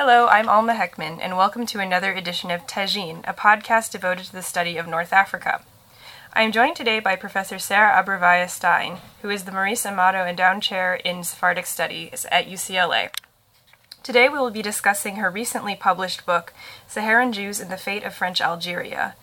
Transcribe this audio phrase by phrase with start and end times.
[0.00, 4.32] Hello, I'm Alma Heckman, and welcome to another edition of Tagine, a podcast devoted to
[4.32, 5.64] the study of North Africa.
[6.32, 10.62] I am joined today by Professor Sarah Abrevaya Stein, who is the Maurice Amado Endowed
[10.62, 13.10] Chair in Sephardic Studies at UCLA.
[14.04, 16.52] Today we will be discussing her recently published book,
[16.86, 19.16] Saharan Jews and the Fate of French Algeria.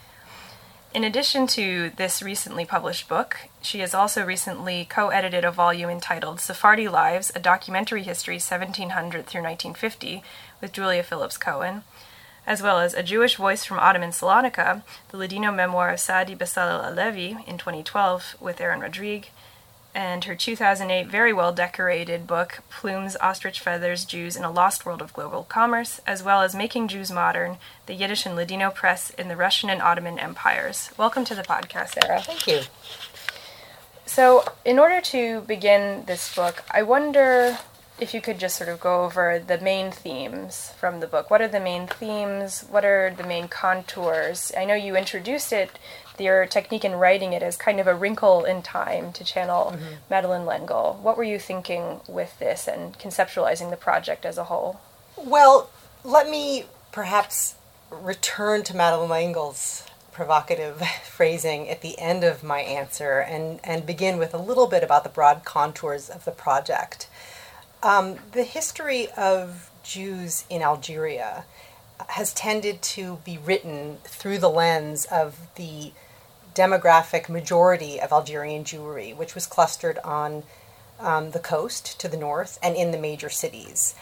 [0.96, 5.90] In addition to this recently published book, she has also recently co edited a volume
[5.90, 10.24] entitled Sephardi Lives A Documentary History 1700 through 1950
[10.66, 11.84] with Julia Phillips Cohen,
[12.48, 16.84] as well as A Jewish Voice from Ottoman Salonika, the Ladino memoir of Saadi Bezalel
[16.84, 19.28] Halevi in 2012 with Aaron Rodrigue,
[19.94, 25.04] and her 2008 very well decorated book, Plumes, Ostrich Feathers, Jews in a Lost World
[25.04, 29.28] of Global Commerce, as well as Making Jews Modern, the Yiddish and Ladino Press in
[29.28, 30.90] the Russian and Ottoman Empires.
[30.98, 32.22] Welcome to the podcast, Sarah.
[32.22, 32.62] Thank you.
[34.08, 37.60] So, in order to begin this book, I wonder
[38.00, 41.30] if you could just sort of go over the main themes from the book.
[41.30, 42.66] What are the main themes?
[42.70, 44.52] What are the main contours?
[44.58, 45.72] I know you introduced it,
[46.20, 49.96] your technique in writing it as kind of a wrinkle in time to channel mm-hmm.
[50.10, 51.00] Madeleine L'Engle.
[51.02, 54.80] What were you thinking with this and conceptualizing the project as a whole?
[55.18, 55.70] Well,
[56.04, 57.56] let me perhaps
[57.92, 64.18] return to Madeleine L'Engle's provocative phrasing at the end of my answer and, and begin
[64.18, 67.08] with a little bit about the broad contours of the project.
[67.86, 71.46] Um, the history of Jews in Algeria
[72.10, 75.92] has tended to be written through the lens of the
[76.56, 80.42] demographic majority of Algerian Jewry, which was clustered on
[81.00, 83.94] um, the coast to the north and in the major cities.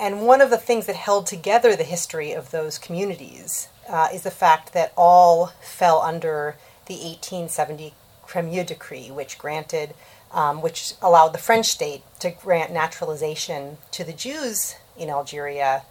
[0.00, 4.22] And one of the things that held together the history of those communities uh, is
[4.22, 7.92] the fact that all fell under the 1870
[8.26, 9.92] Crémieux Decree, which granted,
[10.32, 15.82] um, which allowed the French state to grant naturalization to the Jews in Algeria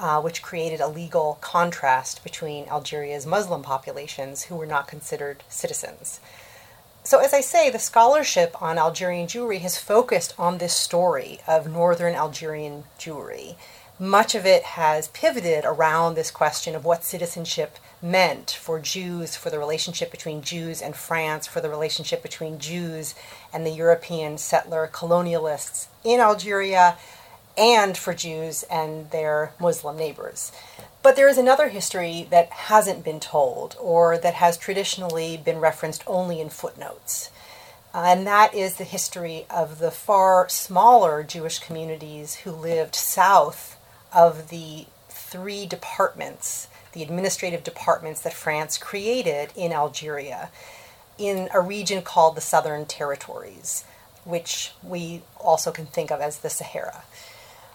[0.00, 6.20] uh, which created a legal contrast between Algeria's Muslim populations who were not considered citizens.
[7.04, 11.70] So, as I say, the scholarship on Algerian Jewry has focused on this story of
[11.70, 13.56] northern Algerian Jewry.
[14.00, 19.50] Much of it has pivoted around this question of what citizenship meant for Jews, for
[19.50, 23.14] the relationship between Jews and France, for the relationship between Jews
[23.52, 26.96] and the European settler colonialists in Algeria,
[27.58, 30.50] and for Jews and their Muslim neighbors.
[31.02, 36.04] But there is another history that hasn't been told, or that has traditionally been referenced
[36.06, 37.30] only in footnotes.
[37.92, 43.76] And that is the history of the far smaller Jewish communities who lived south
[44.12, 50.50] of the three departments, the administrative departments that France created in Algeria,
[51.18, 53.84] in a region called the Southern Territories,
[54.24, 57.04] which we also can think of as the Sahara.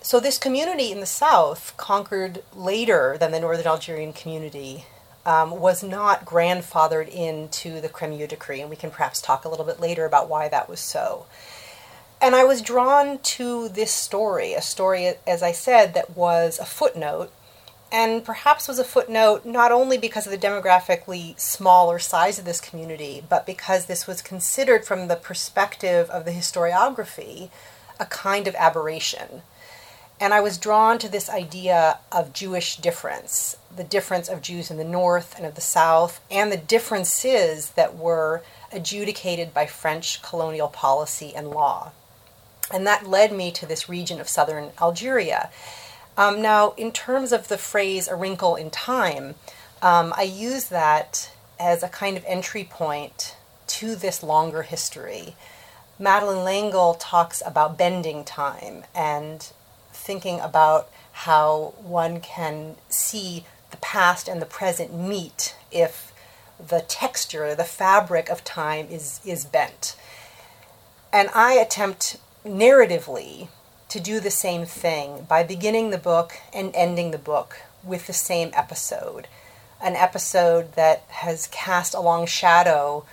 [0.02, 4.86] So this community in the south, conquered later than the northern Algerian community,
[5.26, 9.66] um, was not grandfathered into the Crémieux Decree, and we can perhaps talk a little
[9.66, 11.26] bit later about why that was so.
[12.22, 16.66] And I was drawn to this story, a story, as I said, that was a
[16.66, 17.32] footnote,
[17.92, 22.62] and perhaps was a footnote not only because of the demographically smaller size of this
[22.62, 27.50] community, but because this was considered from the perspective of the historiography
[28.00, 29.44] a kind of aberration
[30.20, 34.78] and I was drawn to this idea of Jewish difference, the difference of Jews in
[34.78, 40.70] the North and of the South, and the differences that were adjudicated by French colonial
[40.70, 41.92] policy and law.
[42.72, 45.50] And that led me to this region of southern Algeria.
[46.18, 49.36] Um, now, in terms of the phrase a wrinkle in time,
[49.82, 53.36] um, I use that as a kind of entry point
[53.68, 55.36] to this longer history.
[56.00, 59.52] Madeleine L'Engle talks about bending time and
[59.94, 66.14] thinking about how one can see the past and the present meet if
[66.60, 69.96] the texture, the fabric of time is, is bent.
[71.12, 73.48] And I attempt narratively
[73.90, 78.14] to do the same thing by beginning the book and ending the book with the
[78.14, 79.28] same episode.
[79.82, 83.06] An episode that has cast a long shadow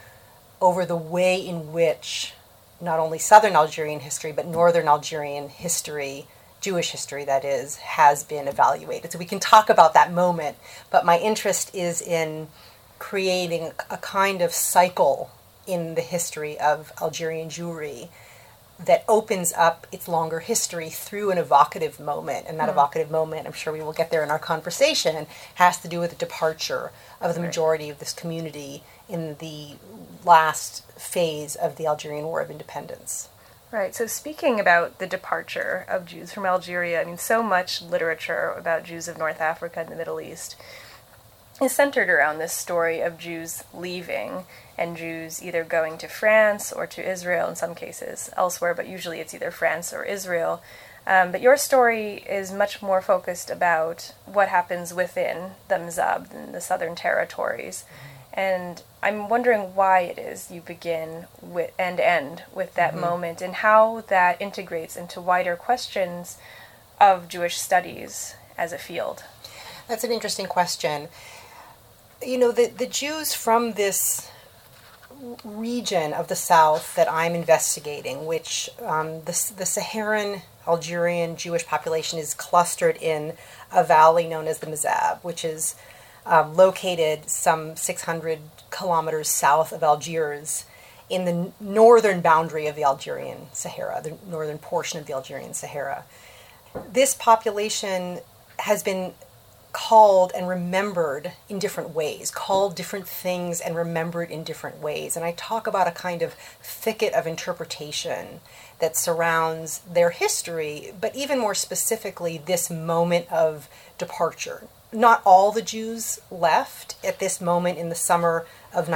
[0.60, 2.34] over the way in which
[2.80, 6.26] not only southern Algerian history, but northern Algerian history
[6.60, 9.12] Jewish history, that is, has been evaluated.
[9.12, 10.56] So we can talk about that moment,
[10.90, 12.46] but my interest is in
[13.00, 15.32] creating a kind of cycle
[15.66, 18.08] in the history of Algerian Jewry
[18.84, 22.46] that opens up its longer history through an evocative moment.
[22.48, 22.72] And that mm.
[22.72, 25.26] evocative moment, I'm sure we will get there in our conversation,
[25.56, 29.76] has to do with the departure of the majority of this community in the
[30.24, 33.28] last phase of the Algerian War of Independence.
[33.70, 33.94] Right.
[33.94, 38.84] So, speaking about the departure of Jews from Algeria, I mean, so much literature about
[38.84, 40.56] Jews of North Africa and the Middle East
[41.60, 44.44] is centered around this story of Jews leaving
[44.78, 49.20] and Jews either going to France or to Israel in some cases, elsewhere, but usually
[49.20, 50.62] it's either France or Israel.
[51.06, 56.52] Um, but your story is much more focused about what happens within the Mzab, in
[56.52, 57.84] the southern territories.
[58.32, 63.00] And I'm wondering why it is you begin with and end with that mm-hmm.
[63.00, 66.38] moment and how that integrates into wider questions
[67.00, 69.24] of Jewish studies as a field.
[69.88, 71.08] That's an interesting question.
[72.24, 74.30] You know, the, the Jews from this
[75.44, 82.18] region of the South that I'm investigating, which um, the, the Saharan Algerian Jewish population
[82.18, 83.34] is clustered in
[83.72, 85.74] a valley known as the Mzab, which is
[86.26, 88.38] um, located some 600
[88.70, 90.64] kilometers south of Algiers
[91.10, 96.04] in the northern boundary of the Algerian Sahara, the northern portion of the Algerian Sahara.
[96.90, 98.20] This population
[98.60, 99.12] has been
[99.72, 105.16] called and remembered in different ways, called different things and remembered in different ways.
[105.16, 108.40] And I talk about a kind of thicket of interpretation
[108.80, 114.66] that surrounds their history, but even more specifically, this moment of departure.
[114.92, 118.88] Not all the Jews left at this moment in the summer of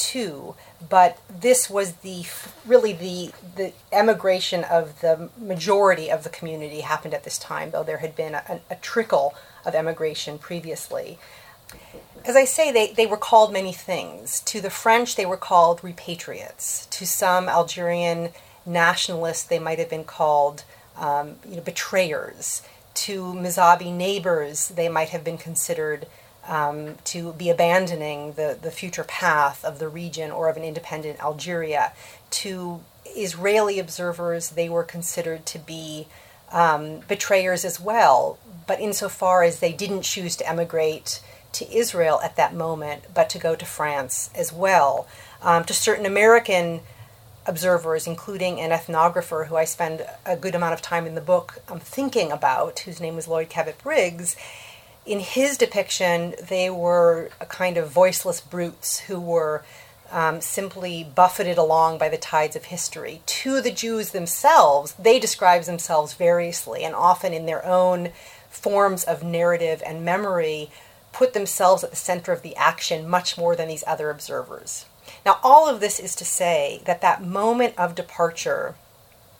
[0.00, 0.54] 1962,
[0.88, 2.24] but this was the
[2.66, 7.82] really the the emigration of the majority of the community happened at this time, though
[7.82, 11.18] there had been a, a trickle of emigration previously.
[12.24, 14.40] As I say, they, they were called many things.
[14.40, 16.86] To the French, they were called repatriates.
[16.90, 18.30] To some Algerian
[18.66, 20.64] nationalists, they might have been called
[20.96, 22.62] um, you know, betrayers.
[22.94, 26.06] To Mzabi neighbors, they might have been considered
[26.50, 31.20] um, to be abandoning the, the future path of the region or of an independent
[31.20, 31.92] Algeria.
[32.30, 36.08] To Israeli observers, they were considered to be
[36.50, 42.34] um, betrayers as well, but insofar as they didn't choose to emigrate to Israel at
[42.34, 45.06] that moment, but to go to France as well.
[45.42, 46.80] Um, to certain American
[47.46, 51.62] observers, including an ethnographer who I spend a good amount of time in the book
[51.68, 54.36] um, thinking about, whose name was Lloyd Cabot Briggs,
[55.06, 59.64] in his depiction, they were a kind of voiceless brutes who were
[60.10, 63.22] um, simply buffeted along by the tides of history.
[63.26, 68.10] To the Jews themselves, they describe themselves variously and often in their own
[68.48, 70.70] forms of narrative and memory
[71.12, 74.84] put themselves at the center of the action much more than these other observers.
[75.24, 78.74] Now, all of this is to say that that moment of departure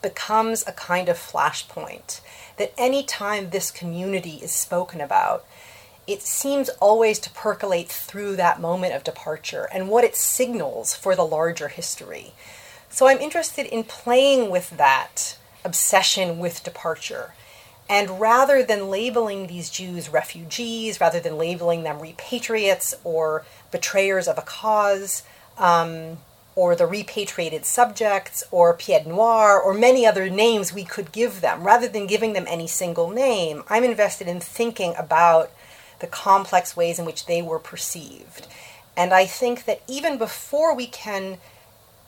[0.03, 2.21] becomes a kind of flashpoint.
[2.61, 5.47] That any time this community is spoken about,
[6.07, 11.17] it seems always to percolate through that moment of departure and what it signals for
[11.17, 12.35] the larger history.
[12.91, 17.33] So I'm interested in playing with that obsession with departure.
[17.89, 24.37] And rather than labeling these Jews refugees, rather than labeling them repatriates or betrayers of
[24.37, 25.23] a cause,
[25.56, 26.19] um,
[26.56, 31.64] or the repatriated subjects, or pied noir, or many other names we could give them,
[31.64, 35.50] rather than giving them any single name, I'm invested in thinking about
[36.00, 38.47] the complex ways in which they were perceived.
[38.97, 41.38] And I think that even before we can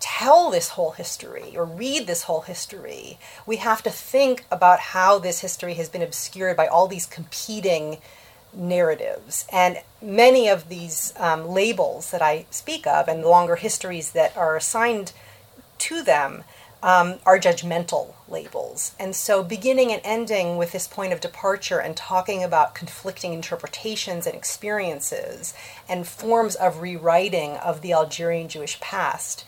[0.01, 5.19] tell this whole history or read this whole history, we have to think about how
[5.19, 7.99] this history has been obscured by all these competing
[8.55, 9.47] narratives.
[9.53, 14.37] And many of these um, labels that I speak of and the longer histories that
[14.37, 15.13] are assigned
[15.79, 16.45] to them
[16.83, 18.95] um, are judgmental labels.
[18.99, 24.27] And so, beginning and ending with this point of departure and talking about conflicting interpretations
[24.27, 25.55] and experiences
[25.89, 29.45] and forms of rewriting of the Algerian Jewish past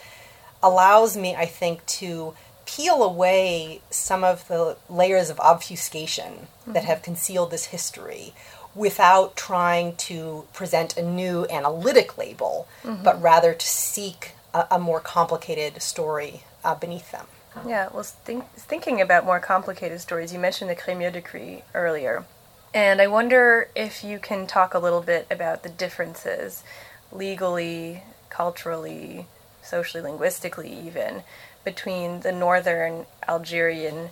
[0.62, 2.34] allows me, I think, to
[2.66, 6.72] peel away some of the layers of obfuscation mm-hmm.
[6.72, 8.32] that have concealed this history
[8.74, 13.02] without trying to present a new analytic label, mm-hmm.
[13.02, 17.26] but rather to seek a, a more complicated story uh, beneath them.
[17.66, 22.24] Yeah, well, think, thinking about more complicated stories, you mentioned the Crémieux Decree earlier.
[22.72, 26.64] And I wonder if you can talk a little bit about the differences
[27.12, 29.26] legally, culturally,
[29.62, 31.22] socially, linguistically, even
[31.64, 34.10] between the northern Algerian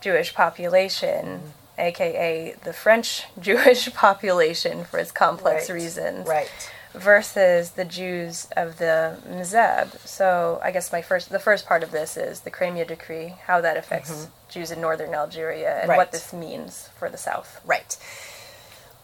[0.00, 1.48] Jewish population, mm-hmm.
[1.78, 5.74] Aka the French Jewish population for its complex right.
[5.74, 6.26] reasons.
[6.26, 6.50] Right
[6.94, 9.98] versus the Jews of the Mzab.
[10.06, 13.60] So I guess my first, the first part of this is the Crémieux Decree, how
[13.60, 14.32] that affects mm-hmm.
[14.48, 15.96] Jews in northern Algeria, and right.
[15.96, 17.60] what this means for the south.
[17.64, 17.96] Right.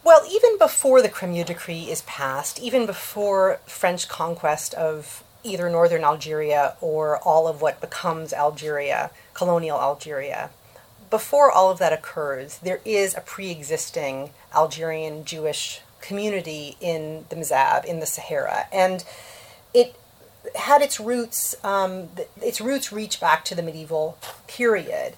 [0.03, 6.03] Well, even before the Crémieux Decree is passed, even before French conquest of either northern
[6.03, 10.49] Algeria or all of what becomes Algeria, colonial Algeria.
[11.11, 17.35] Before all of that occurs, there is a pre existing Algerian Jewish community in the
[17.35, 18.67] Mzab, in the Sahara.
[18.71, 19.03] And
[19.73, 19.95] it
[20.55, 22.09] had its roots, um,
[22.41, 25.13] its roots reach back to the medieval period.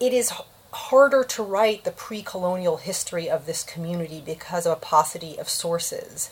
[0.00, 0.32] It is
[0.72, 5.48] harder to write the pre colonial history of this community because of a paucity of
[5.48, 6.30] sources.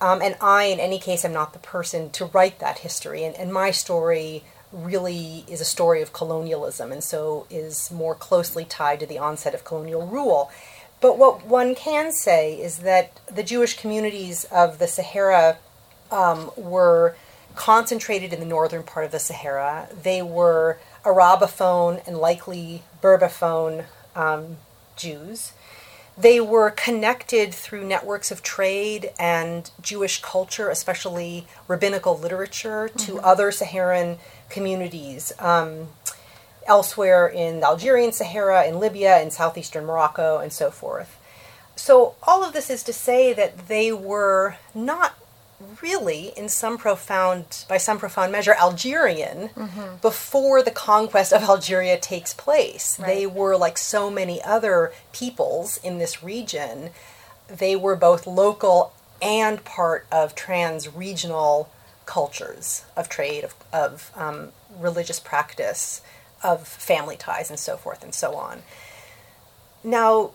[0.00, 3.24] Um, and I, in any case, am not the person to write that history.
[3.24, 8.64] And, and my story really is a story of colonialism and so is more closely
[8.64, 10.50] tied to the onset of colonial rule.
[11.00, 15.58] But what one can say is that the Jewish communities of the Sahara
[16.10, 17.16] um, were
[17.54, 19.88] concentrated in the northern part of the Sahara.
[20.02, 24.56] They were Arabophone and likely Berbophone um,
[24.96, 25.52] Jews.
[26.18, 33.24] They were connected through networks of trade and Jewish culture, especially rabbinical literature, to mm-hmm.
[33.24, 34.18] other Saharan
[34.48, 35.88] communities um,
[36.66, 41.18] elsewhere in the Algerian Sahara, in Libya, in southeastern Morocco, and so forth.
[41.76, 45.14] So, all of this is to say that they were not
[45.82, 49.96] really, in some profound, by some profound measure, Algerian mm-hmm.
[50.02, 52.98] before the conquest of Algeria takes place.
[52.98, 53.06] Right.
[53.06, 56.90] They were like so many other peoples in this region.
[57.48, 61.70] They were both local and part of trans-regional
[62.06, 64.48] cultures of trade, of, of um,
[64.78, 66.00] religious practice,
[66.42, 68.62] of family ties, and so forth and so on.
[69.84, 70.30] Now,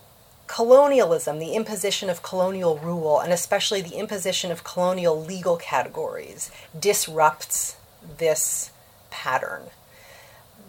[0.48, 7.78] colonialism, the imposition of colonial rule, and especially the imposition of colonial legal categories, disrupts
[8.18, 8.72] this
[9.10, 9.64] pattern.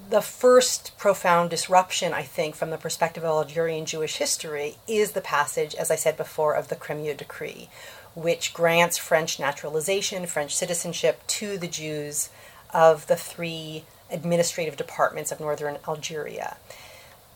[0.08, 5.20] The first profound disruption, I think, from the perspective of Algerian Jewish history is the
[5.20, 7.68] passage, as I said before, of the Crémieux Decree,
[8.14, 12.28] which grants French naturalization, French citizenship to the Jews
[12.72, 16.56] of the three administrative departments of northern Algeria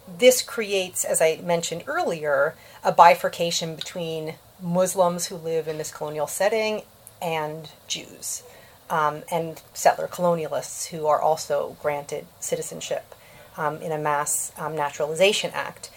[0.07, 2.55] this creates, as I mentioned earlier,
[2.85, 6.83] a bifurcation between Muslims who live in this colonial setting
[7.21, 8.43] and Jews,
[8.89, 13.15] um, and settler colonialists who are also granted citizenship
[13.57, 15.91] um, in a mass um, naturalization act.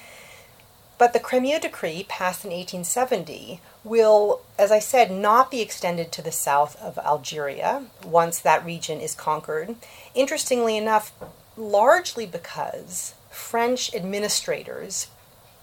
[1.00, 6.22] But the Crémieux Decree, passed in 1870, will, as I said, not be extended to
[6.22, 9.78] the south of Algeria once that region is conquered.
[10.14, 11.14] Interestingly enough,
[11.56, 15.08] largely because French administrators,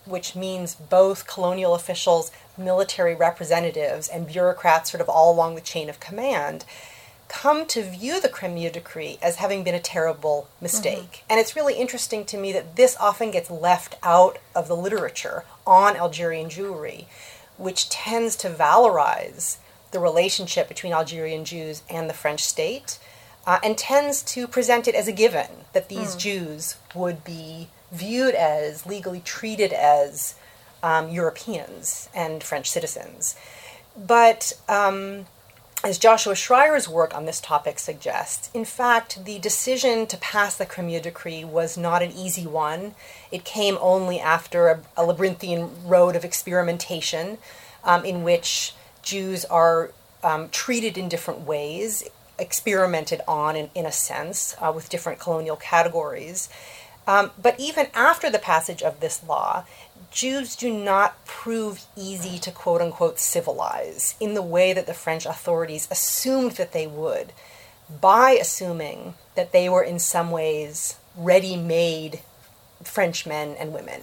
[0.07, 5.91] which means both colonial officials, military representatives, and bureaucrats sort of all along the chain
[5.91, 6.65] of command,
[7.29, 10.99] come to view the Crémieux Decree as having been a terrible mistake.
[10.99, 11.27] Mm-hmm.
[11.31, 15.45] And it's really interesting to me that this often gets left out of the literature
[15.67, 17.07] on Algerian Jewry,
[17.57, 19.59] which tends to valorize
[19.91, 22.99] the relationship between Algerian Jews and the French state
[23.47, 26.19] uh, and tends to present it as a given that these mm.
[26.19, 30.35] Jews would be viewed as, legally treated as
[30.83, 33.37] um, Europeans and French citizens.
[33.97, 35.27] But um,
[35.85, 40.67] as Joshua Schreier's work on this topic suggests, in fact, the decision to pass the
[40.67, 42.95] Crémieux Decree was not an easy one.
[43.31, 45.05] It came only after a, a
[45.85, 47.39] road of experimentation
[47.85, 49.93] um, in which Jews are
[50.25, 52.03] um, treated in different ways
[52.39, 56.49] experimented on in, in a sense uh, with different colonial categories.
[57.07, 59.65] Um, but even after the passage of this law,
[60.11, 65.27] Jews do not prove easy to quote unquote civilize in the way that the French
[65.27, 67.33] authorities assumed that they would
[68.01, 72.21] by assuming that they were in some ways ready made
[72.83, 74.03] French men and women.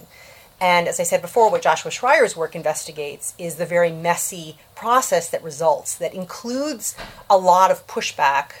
[0.60, 5.28] And as I said before, what Joshua Schreier's work investigates is the very messy process
[5.28, 6.96] that results, that includes
[7.28, 8.52] a lot of pushback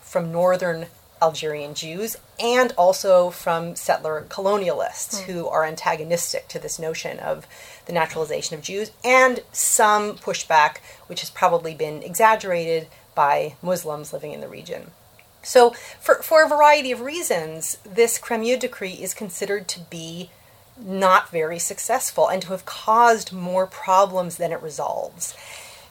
[0.00, 0.86] from northern
[1.22, 5.24] Algerian Jews and also from settler colonialists mm.
[5.24, 7.46] who are antagonistic to this notion of
[7.86, 14.32] the naturalization of Jews, and some pushback, which has probably been exaggerated by Muslims living
[14.32, 14.90] in the region.
[15.42, 20.30] So, for, for a variety of reasons, this Crémieux decree is considered to be
[20.76, 25.34] not very successful and to have caused more problems than it resolves.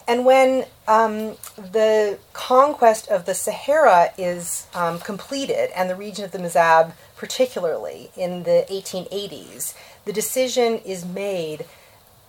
[0.08, 6.32] And when um, the conquest of the Sahara is um, completed, and the region of
[6.32, 11.66] the Mzab particularly in the 1880s, the decision is made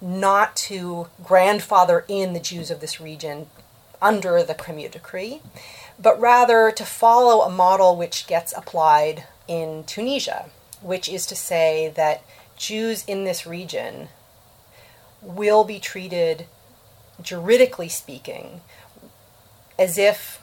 [0.00, 3.46] not to grandfather in the Jews of this region
[4.00, 5.40] under the Crémieux Decree,
[5.98, 10.50] but rather to follow a model which gets applied in Tunisia,
[10.80, 12.22] which is to say that
[12.56, 14.08] Jews in this region
[15.22, 16.46] will be treated,
[17.20, 18.60] juridically speaking,
[19.78, 20.40] as if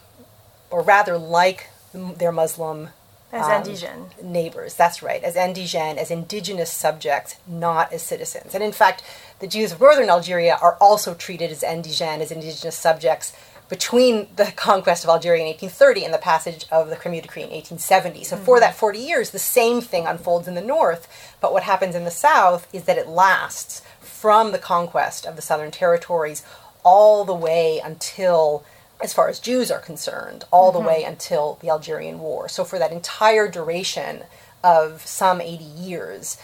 [0.70, 2.90] or rather like their Muslim
[3.32, 4.76] as um, neighbors.
[4.76, 8.54] That's right, as indigene, as indigenous subjects, not as citizens.
[8.54, 9.04] And in fact,
[9.40, 13.34] the Jews of northern Algeria are also treated as indigene, as indigenous subjects
[13.70, 17.52] between the conquest of Algeria in 1830 and the passage of the Crémieux Decree in
[17.52, 18.26] 1870.
[18.26, 21.08] So, for that 40 years, the same thing unfolds in the north,
[21.40, 25.42] but what happens in the south is that it lasts from the conquest of the
[25.42, 26.44] southern territories
[26.84, 28.64] all the way until,
[29.02, 30.88] as far as Jews are concerned, all the mm-hmm.
[30.88, 32.48] way until the Algerian War.
[32.50, 34.24] So, for that entire duration
[34.64, 36.38] of some 80 years,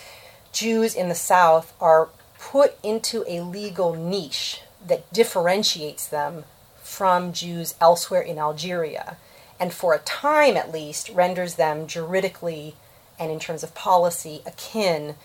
[0.51, 6.45] Jews in the south are put into a legal niche that differentiates them
[6.81, 9.17] from Jews elsewhere in Algeria,
[9.59, 12.75] and for a time at least renders them juridically
[13.19, 15.15] and in terms of policy akin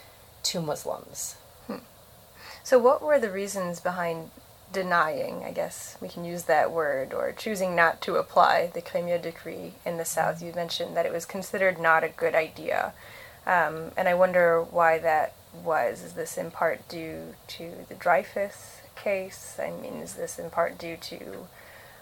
[0.43, 1.37] to Muslims.
[1.67, 1.85] Hmm.
[2.65, 4.31] So, what were the reasons behind
[4.73, 9.21] denying, I guess we can use that word, or choosing not to apply the Crémieux
[9.21, 10.43] Decree in the South?
[10.43, 12.95] You mentioned that it was considered not a good idea.
[13.47, 16.03] Um, and I wonder why that was.
[16.03, 19.59] Is this in part due to the Dreyfus case?
[19.61, 21.49] I mean, is this in part due to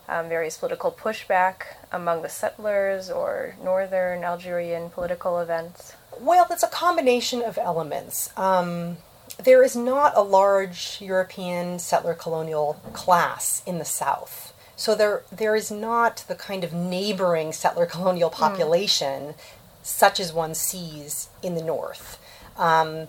[0.08, 1.62] um, various political pushback
[1.92, 5.94] among the settlers or northern Algerian political events?
[6.18, 8.30] Well, it's a combination of elements.
[8.36, 8.98] Um,
[9.44, 14.52] there is not a large European settler colonial class in the South.
[14.76, 19.34] So there, there is not the kind of neighboring settler colonial population
[19.82, 22.18] such as one sees in the North.
[22.56, 23.08] Um,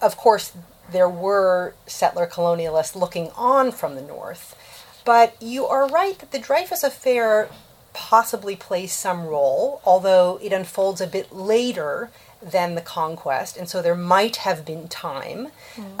[0.00, 0.52] of course,
[0.90, 4.54] there were settler colonialists looking on from the North,
[5.04, 7.48] but you are right that the Dreyfus Affair
[7.92, 12.10] possibly plays some role, although it unfolds a bit later
[12.42, 15.48] than the conquest, and so there might have been time.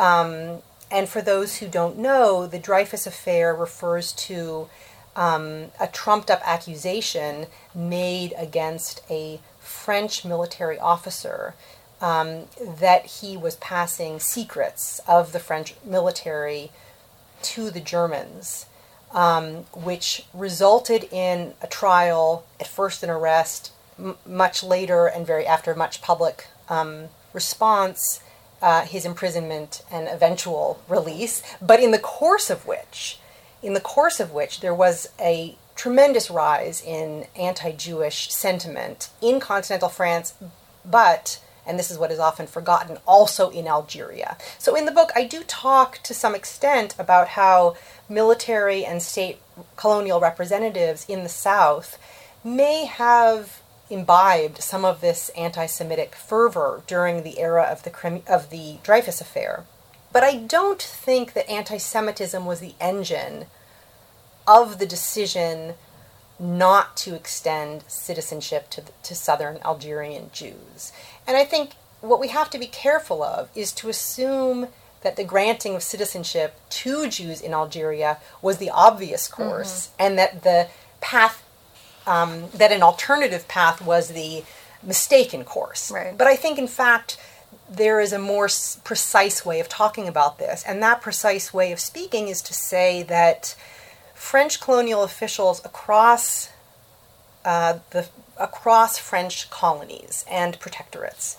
[0.00, 4.68] Um, and for those who don't know, the Dreyfus Affair refers to
[5.16, 11.54] um, a trumped up accusation made against a French military officer
[12.00, 16.70] um, that he was passing secrets of the French military
[17.42, 18.66] to the Germans,
[19.12, 23.72] um, which resulted in a trial, at first an arrest,
[24.26, 28.20] much later and very after much public um, response,
[28.62, 31.42] uh, his imprisonment and eventual release.
[31.60, 33.18] But in the course of which,
[33.62, 39.88] in the course of which there was a tremendous rise in anti-Jewish sentiment in continental
[39.88, 40.34] France,
[40.84, 44.36] but and this is what is often forgotten, also in Algeria.
[44.56, 47.76] So in the book, I do talk to some extent about how
[48.08, 49.40] military and state
[49.74, 51.98] colonial representatives in the South
[52.44, 58.78] may have imbibed some of this anti-Semitic fervor during the era of the of the
[58.82, 59.64] Dreyfus affair.
[60.12, 63.46] But I don't think that anti-Semitism was the engine
[64.46, 65.74] of the decision
[66.38, 70.92] not to extend citizenship to, to southern Algerian Jews.
[71.26, 74.68] And I think what we have to be careful of is to assume
[75.02, 80.02] that the granting of citizenship to Jews in Algeria was the obvious course, mm-hmm.
[80.02, 80.68] and that the
[81.00, 81.45] path,
[82.06, 84.44] um, that an alternative path was the
[84.82, 85.90] mistaken course.
[85.90, 86.16] Right.
[86.16, 87.18] But I think, in fact,
[87.68, 91.72] there is a more s- precise way of talking about this, and that precise way
[91.72, 93.54] of speaking is to say that
[94.14, 96.50] French colonial officials across
[97.44, 101.36] uh, the across French colonies and protectorates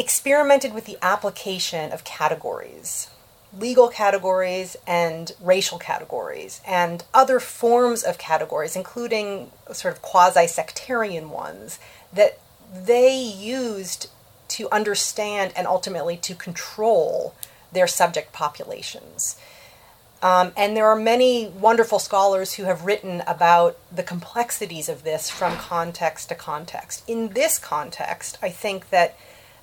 [0.00, 3.08] experimented with the application of categories,
[3.58, 11.30] legal categories and racial categories, and other forms of categories, including sort of quasi sectarian
[11.30, 11.78] ones,
[12.12, 12.38] that
[12.72, 14.08] they used
[14.48, 17.34] to understand and ultimately to control
[17.72, 19.36] their subject populations.
[20.22, 25.30] Um, and there are many wonderful scholars who have written about the complexities of this
[25.30, 27.02] from context to context.
[27.08, 29.16] In this context, I think that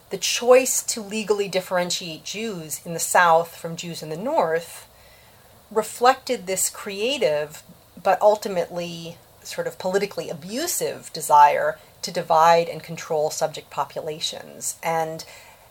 [0.10, 4.88] the choice to legally differentiate Jews in the South from Jews in the North
[5.70, 7.64] reflected this creative
[8.02, 14.78] but ultimately sort of politically abusive desire to divide and control subject populations.
[14.84, 15.26] And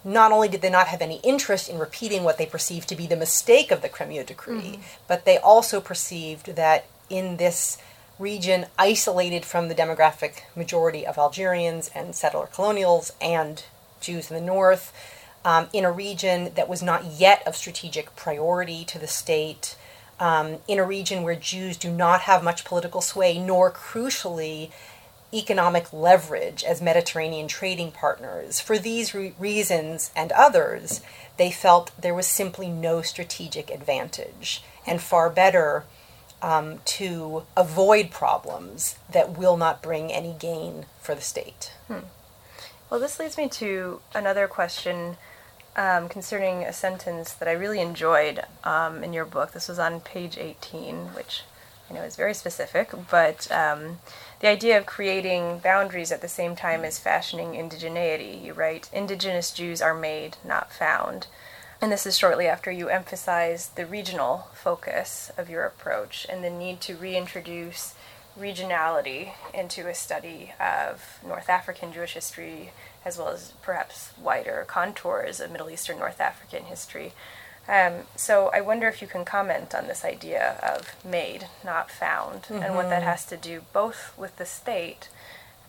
[0.05, 3.07] not only did they not have any interest in repeating what they perceived to be
[3.07, 4.83] the mistake of the Crémieux Decree, mm-hmm.
[5.09, 7.79] but they also perceived that in this
[8.18, 13.64] region, isolated from the demographic majority of Algerians and settler colonials and
[14.00, 14.92] Jews in the north,
[15.44, 19.76] um, in a region that was not yet of strategic priority to the state,
[20.18, 24.70] um, in a region where Jews do not have much political sway, nor crucially,
[25.35, 28.61] economic leverage as Mediterranean trading partners.
[28.61, 31.00] For these re- reasons and others,
[31.37, 35.85] they felt there was simply no strategic advantage, and far better
[36.42, 41.72] um, to avoid problems that will not bring any gain for the state.
[41.88, 42.00] Hmm.
[42.88, 45.16] Well, this leads me to another question
[45.75, 49.51] um, concerning a sentence that I really enjoyed um, in your book.
[49.51, 51.42] This was on page 18, which
[51.90, 53.99] I know is very specific, but um,
[54.38, 58.44] the idea of creating boundaries at the same time as fashioning indigeneity.
[58.44, 61.27] You write, Indigenous Jews are made, not found.
[61.83, 66.51] And this is shortly after you emphasize the regional focus of your approach and the
[66.51, 67.95] need to reintroduce
[68.38, 72.70] regionality into a study of North African Jewish history
[73.05, 77.12] as well as perhaps wider contours of Middle Eastern North African history.
[77.68, 82.42] Um, so I wonder if you can comment on this idea of made, not found,
[82.42, 82.62] mm-hmm.
[82.62, 83.11] and what that mm-hmm.
[83.11, 85.09] has to do both with the state,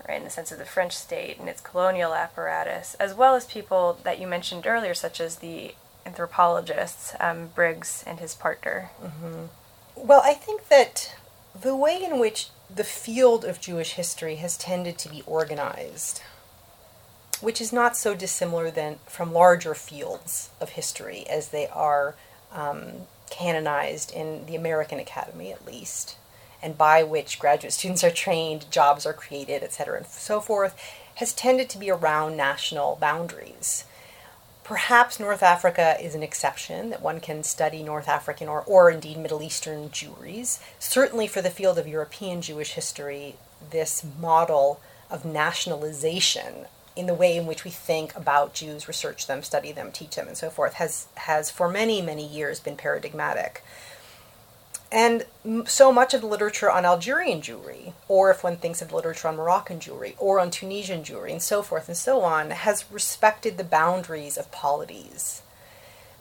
[0.08, 3.46] right, in the sense of the French state and its colonial apparatus, as well as
[3.46, 5.74] people that you mentioned earlier, such as the
[6.06, 8.90] anthropologists, um, Briggs and his partner.
[9.04, 9.46] Mm-hmm.
[9.96, 11.16] Well, I think that
[11.60, 16.22] the way in which the field of Jewish history has tended to be organized
[17.42, 22.16] which is not so dissimilar than from larger fields of history as they are
[22.52, 22.92] um,
[23.30, 26.18] canonized in the American Academy, at least,
[26.62, 30.80] and by which graduate students are trained, jobs are created, etc., and so forth,
[31.16, 33.84] has tended to be around national boundaries.
[34.68, 39.18] Perhaps North Africa is an exception, that one can study North African or, or indeed
[39.18, 40.60] Middle Eastern Jewries.
[40.78, 43.38] Certainly for the field of European Jewish history,
[43.72, 46.66] this model of nationalization
[46.98, 50.28] in the way in which we think about Jews, research them, study them, teach them,
[50.28, 53.64] and so forth, has, has for many, many years been paradigmatic.
[54.92, 55.26] And
[55.66, 59.36] so much of the literature on Algerian Jewry, or if one thinks of literature on
[59.36, 63.64] Moroccan Jewry, or on Tunisian Jewry, and so forth and so on, has respected the
[63.64, 65.42] boundaries of polities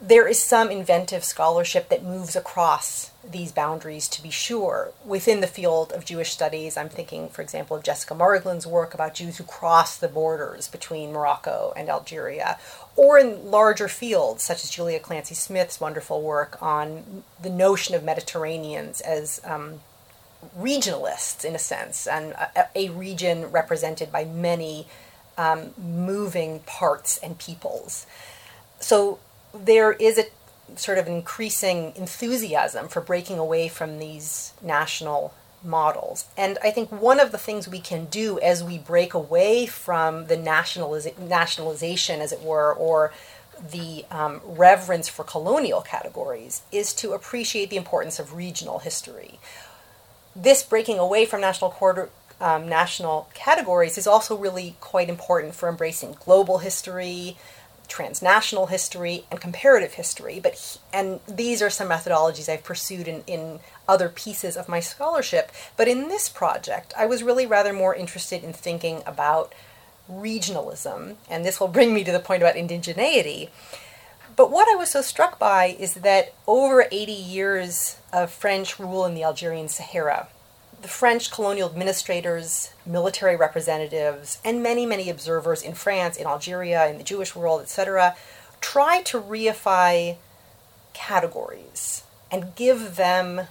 [0.00, 4.92] there is some inventive scholarship that moves across these boundaries to be sure.
[5.04, 9.14] Within the field of Jewish studies, I'm thinking, for example, of Jessica Marglin's work about
[9.14, 12.58] Jews who cross the borders between Morocco and Algeria,
[12.94, 18.04] or in larger fields, such as Julia Clancy Smith's wonderful work on the notion of
[18.04, 19.80] Mediterraneans as um,
[20.58, 24.86] regionalists, in a sense, and a, a region represented by many
[25.38, 28.06] um, moving parts and peoples.
[28.78, 29.18] So
[29.64, 30.24] there is a
[30.76, 36.26] sort of increasing enthusiasm for breaking away from these national models.
[36.36, 40.26] And I think one of the things we can do as we break away from
[40.26, 43.12] the nationaliza- nationalization, as it were, or
[43.72, 49.38] the um, reverence for colonial categories, is to appreciate the importance of regional history.
[50.34, 55.68] This breaking away from national quarter, um, national categories is also really quite important for
[55.68, 57.36] embracing global history,
[57.88, 63.22] transnational history and comparative history but he, and these are some methodologies i've pursued in,
[63.26, 65.52] in other pieces of my scholarship.
[65.76, 69.54] But in this project i was really rather more interested in thinking about
[70.10, 73.48] regionalism and this will bring me to the point about indigeneity.
[74.34, 79.04] But what i was so struck by is that over 80 years of french rule
[79.04, 80.28] in the algerian sahara
[80.86, 86.96] the French colonial administrators, military representatives, and many, many observers in France, in Algeria, in
[86.96, 88.14] the Jewish world, etc.,
[88.60, 90.16] try to reify
[90.94, 93.48] categories and give them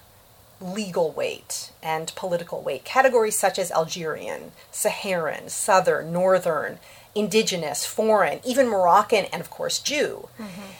[0.61, 2.85] legal weight and political weight.
[2.85, 6.79] Categories such as Algerian, Saharan, Southern, Northern,
[7.13, 10.29] Indigenous, foreign, even Moroccan, and of course Jew.
[10.39, 10.71] Mm-hmm.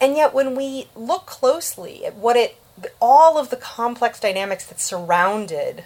[0.00, 2.56] And yet, when we look closely at what it
[3.00, 5.84] all of the complex dynamics that surrounded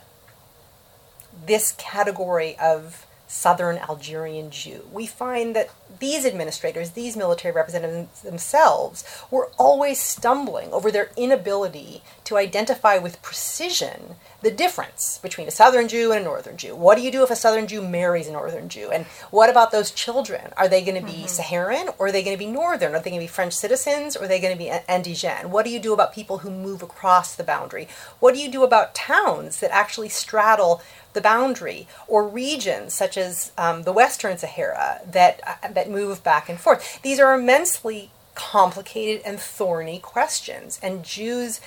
[1.47, 4.87] this category of southern Algerian Jew.
[4.93, 12.03] We find that these administrators, these military representatives themselves, were always stumbling over their inability
[12.25, 16.77] to identify with precision the difference between a southern Jew and a northern Jew.
[16.77, 18.91] What do you do if a southern Jew marries a northern Jew?
[18.91, 20.53] And what about those children?
[20.57, 21.27] Are they going to be mm-hmm.
[21.27, 22.95] Saharan or are they going to be northern?
[22.95, 25.47] Are they going to be French citizens or are they going to be indigene?
[25.47, 27.89] What do you do about people who move across the boundary?
[28.21, 30.83] What do you do about towns that actually straddle
[31.15, 36.49] the boundary, or regions such as um, the Western Sahara that uh, that move back
[36.49, 37.01] and forth.
[37.03, 41.61] These are immensely complicated and thorny questions, and Jews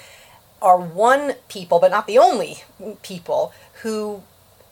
[0.61, 2.63] are one people, but not the only
[3.03, 3.53] people
[3.83, 4.23] who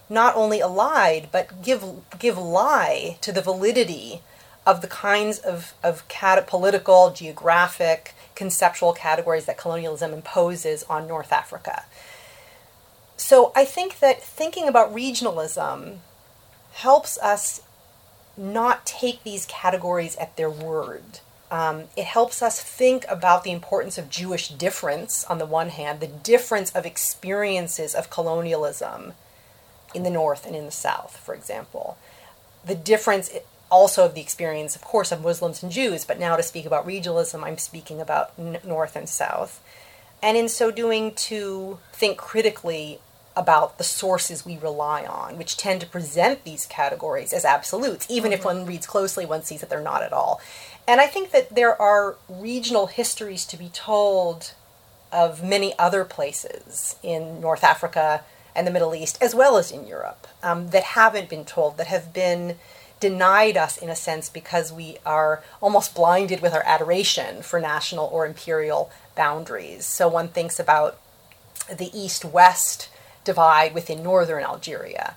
[0.07, 1.83] not only allied but give
[2.19, 4.21] give lie to the validity
[4.65, 11.31] of the kinds of, of cat- political, geographic, conceptual categories that colonialism imposes on North
[11.31, 11.85] Africa
[13.17, 15.97] so I think that thinking about regionalism
[16.73, 17.61] helps us
[18.37, 21.19] not take these categories at their word
[21.51, 25.99] Um, it helps us think about the importance of Jewish difference on the one hand,
[25.99, 29.13] the difference of experiences of colonialism
[29.93, 31.97] in the North and in the South, for example.
[32.65, 33.29] The difference
[33.69, 36.87] also of the experience, of course, of Muslims and Jews, but now to speak about
[36.87, 39.61] regionalism, I'm speaking about North and South.
[40.21, 42.99] And in so doing, to think critically
[43.35, 48.05] about the sources we rely on, which tend to present these categories as absolutes.
[48.09, 48.39] Even mm-hmm.
[48.39, 50.39] if one reads closely, one sees that they're not at all.
[50.87, 54.53] And I think that there are regional histories to be told
[55.11, 58.23] of many other places in North Africa
[58.55, 61.87] and the Middle East, as well as in Europe, um, that haven't been told, that
[61.87, 62.55] have been
[62.99, 68.05] denied us in a sense because we are almost blinded with our adoration for national
[68.07, 69.85] or imperial boundaries.
[69.85, 70.97] So one thinks about
[71.67, 72.89] the east west
[73.25, 75.15] divide within northern Algeria.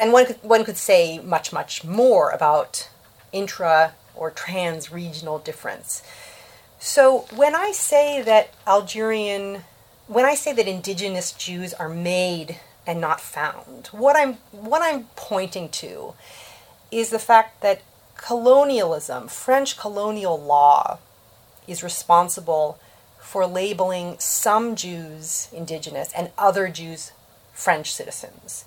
[0.00, 2.88] And one could, one could say much, much more about
[3.32, 6.02] intra or trans regional difference.
[6.80, 9.62] So when I say that Algerian,
[10.08, 15.04] when I say that indigenous Jews are made and not found, what I'm, what I'm
[15.14, 16.14] pointing to
[16.90, 17.82] is the fact that
[18.16, 20.98] colonialism, French colonial law,
[21.68, 22.78] is responsible
[23.20, 27.12] for labeling some Jews indigenous and other Jews
[27.60, 28.64] French citizens.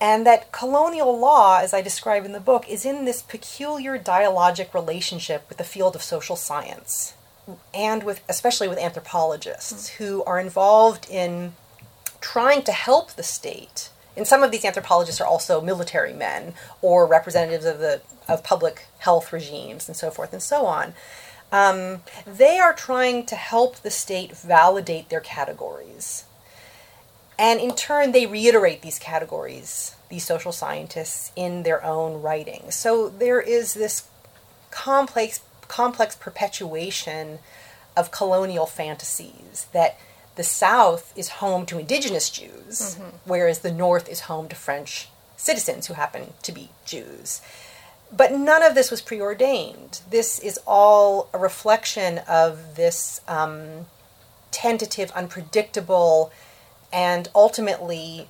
[0.00, 4.72] And that colonial law, as I describe in the book, is in this peculiar dialogic
[4.72, 7.14] relationship with the field of social science
[7.74, 11.54] and with especially with anthropologists who are involved in
[12.20, 13.90] trying to help the state.
[14.16, 18.86] And some of these anthropologists are also military men or representatives of the of public
[18.98, 20.92] health regimes and so forth and so on.
[21.50, 26.24] Um, they are trying to help the state validate their categories
[27.38, 32.70] and in turn, they reiterate these categories, these social scientists, in their own writing.
[32.70, 34.08] So there is this
[34.70, 37.38] complex, complex perpetuation
[37.96, 39.98] of colonial fantasies that
[40.34, 43.16] the South is home to indigenous Jews, mm-hmm.
[43.24, 47.40] whereas the North is home to French citizens who happen to be Jews.
[48.10, 50.00] But none of this was preordained.
[50.10, 53.86] This is all a reflection of this um,
[54.50, 56.32] tentative, unpredictable,
[56.92, 58.28] and ultimately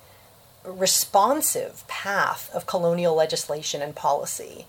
[0.65, 4.65] responsive path of colonial legislation and policy.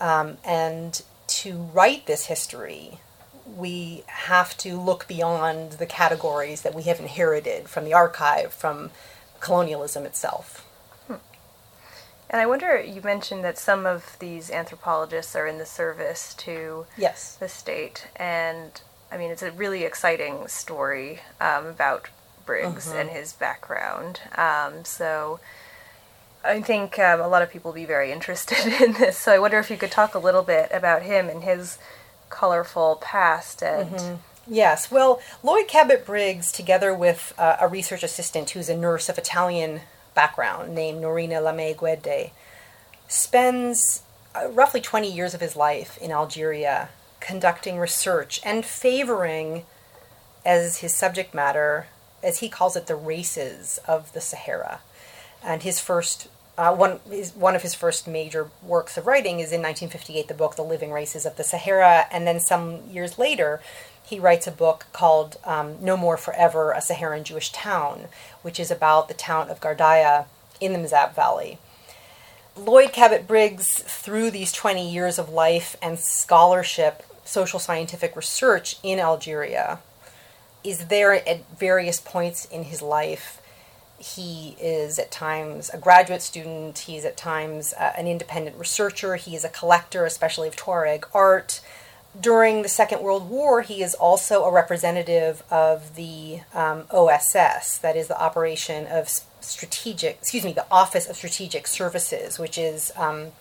[0.00, 2.98] Um, and to write this history,
[3.46, 8.90] we have to look beyond the categories that we have inherited from the archive, from
[9.40, 10.66] colonialism itself.
[11.06, 11.14] Hmm.
[12.30, 16.86] And I wonder, you mentioned that some of these anthropologists are in the service to
[16.96, 17.36] yes.
[17.36, 18.08] the state.
[18.16, 22.08] And I mean, it's a really exciting story um, about
[22.44, 22.98] Briggs uh-huh.
[22.98, 24.20] and his background.
[24.36, 25.40] Um, so
[26.44, 29.18] I think um, a lot of people will be very interested in this.
[29.18, 31.78] So I wonder if you could talk a little bit about him and his
[32.30, 33.90] colorful past and.
[33.90, 34.14] Mm-hmm.
[34.46, 39.16] Yes, well, Lloyd Cabot Briggs, together with uh, a research assistant who's a nurse of
[39.16, 39.80] Italian
[40.14, 42.30] background named Norina Lamé Guede,
[43.08, 44.02] spends
[44.34, 49.64] uh, roughly 20 years of his life in Algeria conducting research and favoring
[50.44, 51.86] as his subject matter
[52.24, 54.80] as he calls it, the races of the Sahara.
[55.42, 59.52] And his first, uh, one, his, one of his first major works of writing is
[59.52, 62.06] in 1958, the book The Living Races of the Sahara.
[62.10, 63.60] And then some years later,
[64.02, 68.06] he writes a book called um, No More Forever, A Saharan Jewish Town,
[68.42, 70.26] which is about the town of Gardaya
[70.60, 71.58] in the Mzab Valley.
[72.56, 79.00] Lloyd Cabot Briggs, through these 20 years of life and scholarship, social scientific research in
[79.00, 79.80] Algeria,
[80.64, 83.40] is there at various points in his life.
[83.98, 89.36] He is at times a graduate student, he's at times uh, an independent researcher, he
[89.36, 91.60] is a collector, especially of Tuareg art.
[92.18, 97.96] During the Second World War, he is also a representative of the um, OSS, that
[97.96, 99.08] is the Operation of
[99.40, 103.32] Strategic, excuse me, the Office of Strategic Services, which is um,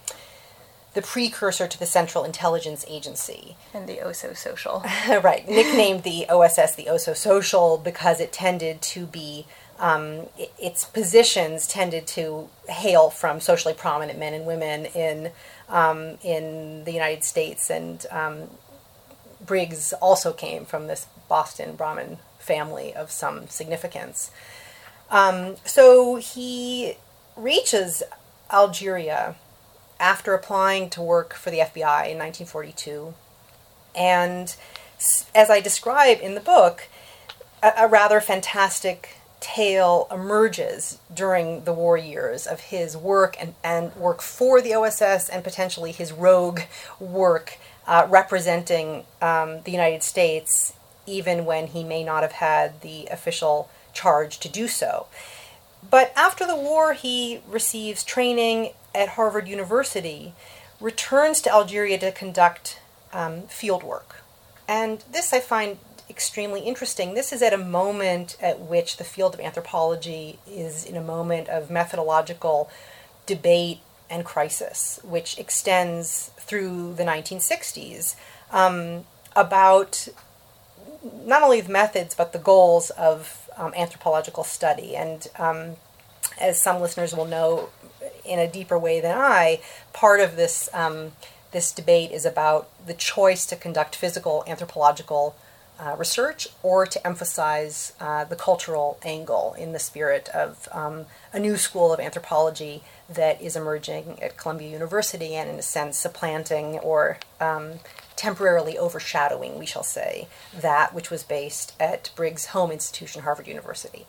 [0.93, 3.55] the precursor to the Central Intelligence Agency.
[3.73, 4.83] And the OSO Social.
[5.23, 9.45] right, nicknamed the OSS the OSO Social because it tended to be,
[9.79, 15.31] um, it, its positions tended to hail from socially prominent men and women in,
[15.67, 17.71] um, in the United States.
[17.71, 18.49] And um,
[19.43, 24.29] Briggs also came from this Boston Brahmin family of some significance.
[25.09, 26.95] Um, so he
[27.35, 28.03] reaches
[28.51, 29.35] Algeria
[30.03, 33.13] after applying to work for the FBI in 1942.
[33.95, 34.53] And
[35.33, 36.89] as I describe in the book,
[37.63, 43.95] a, a rather fantastic tale emerges during the war years of his work and, and
[43.95, 46.61] work for the OSS and potentially his rogue
[46.99, 50.73] work uh, representing um, the United States,
[51.05, 55.07] even when he may not have had the official charge to do so.
[55.89, 60.33] But after the war, he receives training at Harvard University,
[60.79, 62.79] returns to Algeria to conduct
[63.11, 64.17] um, field work.
[64.67, 65.77] And this I find
[66.09, 67.13] extremely interesting.
[67.13, 71.49] This is at a moment at which the field of anthropology is in a moment
[71.49, 72.69] of methodological
[73.25, 73.79] debate
[74.09, 78.15] and crisis, which extends through the 1960s
[78.51, 80.07] um, about
[81.25, 84.95] not only the methods but the goals of um, anthropological study.
[84.95, 85.75] And um,
[86.39, 87.69] as some listeners will know
[88.25, 89.59] in a deeper way than I,
[89.91, 91.13] part of this um,
[91.51, 95.35] this debate is about the choice to conduct physical anthropological
[95.79, 101.39] uh, research or to emphasize uh, the cultural angle in the spirit of um, a
[101.39, 106.79] new school of anthropology that is emerging at Columbia University and, in a sense, supplanting
[106.79, 107.73] or um,
[108.15, 110.27] temporarily overshadowing, we shall say,
[110.59, 114.05] that which was based at Briggs' home institution, Harvard University.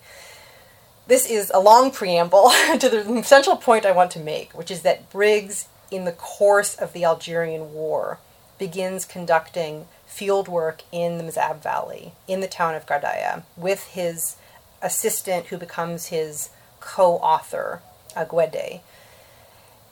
[1.06, 4.82] This is a long preamble to the central point I want to make, which is
[4.82, 8.18] that Briggs, in the course of the Algerian War,
[8.58, 14.36] begins conducting field work in the Mzab Valley, in the town of Ghardaïa, with his
[14.80, 16.48] assistant who becomes his
[16.80, 17.82] co author,
[18.16, 18.80] Aguede.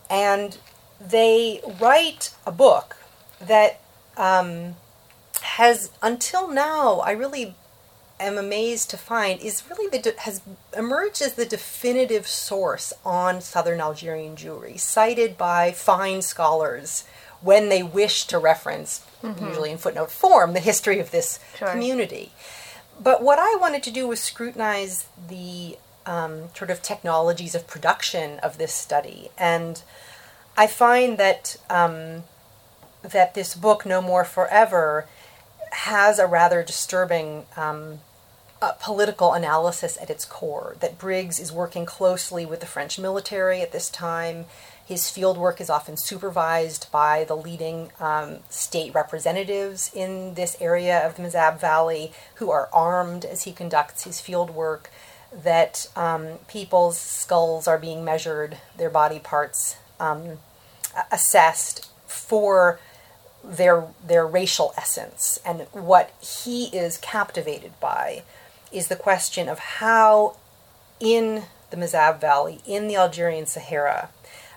[0.09, 0.57] And
[1.01, 2.97] they write a book
[3.41, 3.81] that
[4.17, 4.77] um,
[5.43, 7.55] has, until now, I really
[8.25, 10.43] am amazed to find is really the has
[10.77, 17.05] emerged as the definitive source on southern Algerian Jewry, cited by fine scholars
[17.41, 19.45] when they wish to reference, mm-hmm.
[19.45, 21.69] usually in footnote form, the history of this sure.
[21.69, 22.33] community.
[23.01, 28.39] But what I wanted to do was scrutinize the um, sort of technologies of production
[28.41, 29.83] of this study, and
[30.57, 32.25] I find that um,
[33.03, 35.07] that this book, No More Forever,
[35.73, 38.01] has a rather disturbing um,
[38.81, 40.77] political analysis at its core.
[40.81, 44.47] That Briggs is working closely with the French military at this time
[44.85, 51.07] his field work is often supervised by the leading um, state representatives in this area
[51.07, 54.91] of the Mzab Valley who are armed as he conducts his field work.
[55.33, 60.39] That um, people's skulls are being measured, their body parts um,
[61.11, 62.79] assessed for
[63.43, 65.41] their their racial essence.
[65.47, 68.25] And what he is captivated by
[68.73, 70.37] is the question of how,
[71.01, 74.11] in the Mzab Valley, in the Algerian Sahara,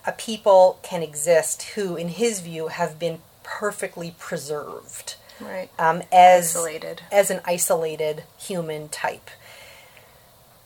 [0.06, 5.16] a people can exist who, in his view, have been perfectly preserved.
[5.40, 5.70] Right.
[5.78, 7.02] Um, as isolated.
[7.12, 9.30] as an isolated human type.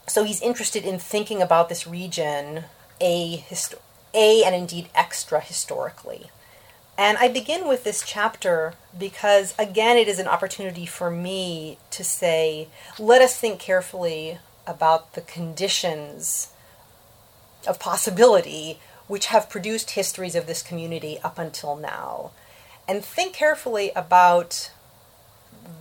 [0.07, 2.65] So he's interested in thinking about this region
[3.01, 3.79] a histo-
[4.13, 6.29] a and indeed extra historically.
[6.99, 12.03] And I begin with this chapter because again it is an opportunity for me to
[12.03, 12.67] say
[12.99, 16.51] let us think carefully about the conditions
[17.65, 22.31] of possibility which have produced histories of this community up until now.
[22.85, 24.69] And think carefully about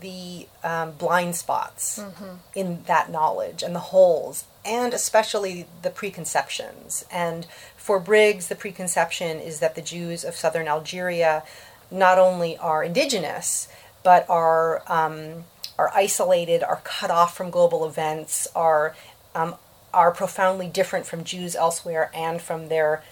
[0.00, 2.36] the um, blind spots mm-hmm.
[2.54, 7.04] in that knowledge and the holes, and especially the preconceptions.
[7.10, 11.42] And for Briggs, the preconception is that the Jews of southern Algeria
[11.90, 13.68] not only are indigenous,
[14.02, 15.44] but are um,
[15.78, 18.94] are isolated, are cut off from global events, are
[19.34, 19.54] um,
[19.94, 23.02] are profoundly different from Jews elsewhere and from their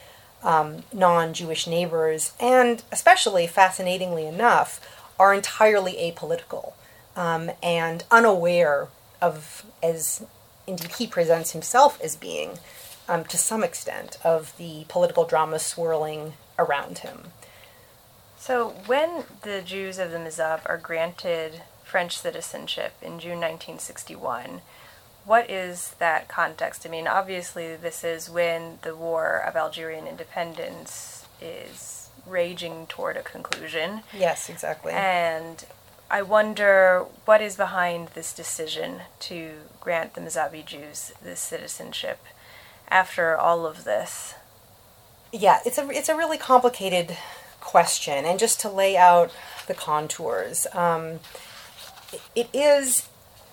[0.42, 4.80] um, non Jewish neighbors, and especially fascinatingly enough,
[5.18, 6.74] are entirely apolitical
[7.16, 8.88] um, and unaware
[9.22, 10.24] of, as
[10.66, 12.58] indeed he presents himself as being,
[13.08, 17.32] um, to some extent, of the political drama swirling around him.
[18.38, 24.60] So, when the Jews of the Mzab are granted French citizenship in June 1961,
[25.24, 26.86] what is that context?
[26.86, 33.22] I mean, obviously, this is when the War of Algerian Independence is raging toward a
[33.22, 34.02] conclusion.
[34.16, 34.92] Yes, exactly.
[34.92, 35.64] And
[36.10, 42.20] I wonder what is behind this decision to grant the Mzabi Jews this citizenship
[42.88, 44.34] after all of this.
[45.32, 47.16] Yeah, it's a it's a really complicated
[47.60, 49.32] question, and just to lay out
[49.66, 51.18] the contours, um,
[52.36, 53.08] it is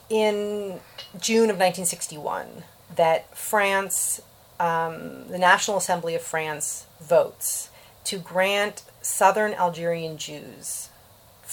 [0.09, 0.79] in
[1.19, 2.63] June of 1961
[2.95, 4.21] that France,
[4.59, 7.69] um, the National Assembly of France, votes
[8.03, 10.89] to grant southern Algerian Jews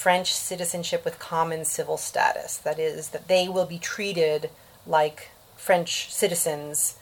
[0.01, 2.57] French citizenship with common civil status.
[2.57, 4.49] That is, that they will be treated
[4.87, 5.29] like
[5.59, 6.97] French citizens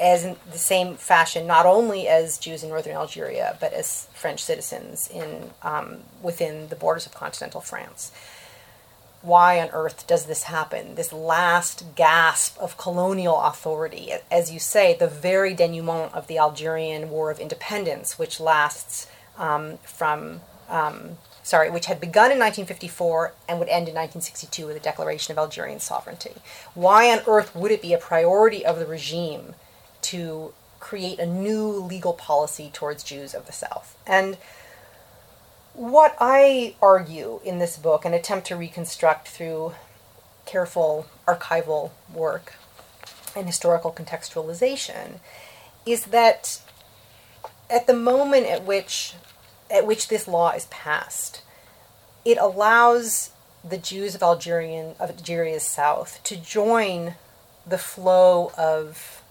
[0.00, 4.42] as in the same fashion, not only as Jews in northern Algeria, but as French
[4.42, 8.10] citizens in um, within the borders of continental France.
[9.20, 10.96] Why on earth does this happen?
[10.96, 17.08] This last gasp of colonial authority, as you say, the very denouement of the Algerian
[17.08, 19.06] War of Independence, which lasts
[19.38, 24.74] um, from um, sorry, which had begun in 1954 and would end in 1962 with
[24.74, 26.34] the declaration of Algerian sovereignty.
[26.74, 29.54] Why on earth would it be a priority of the regime
[30.02, 33.96] to create a new legal policy towards Jews of the South?
[34.06, 34.36] And
[35.74, 39.74] what I argue in this book and attempt to reconstruct through
[40.44, 42.54] careful archival work
[43.34, 45.20] and historical contextualization
[45.86, 46.60] is that
[47.70, 49.14] at the moment at which
[49.72, 51.42] at which this law is passed,
[52.24, 53.30] it allows
[53.68, 57.14] the Jews of Algerian of Algeria's south to join
[57.66, 59.22] the flow of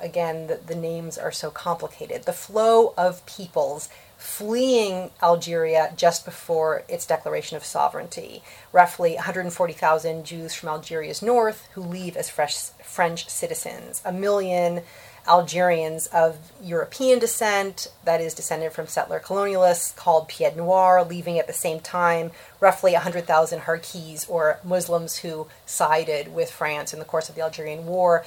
[0.00, 3.88] again the, the names are so complicated the flow of peoples
[4.22, 8.40] fleeing Algeria just before its declaration of sovereignty.
[8.72, 14.00] Roughly 140,000 Jews from Algeria's north who leave as fresh French citizens.
[14.04, 14.82] A million
[15.26, 21.46] Algerians of European descent, that is, descended from settler colonialists called Pied Noir, leaving at
[21.46, 27.28] the same time roughly 100,000 Harkis, or Muslims who sided with France in the course
[27.28, 28.24] of the Algerian War.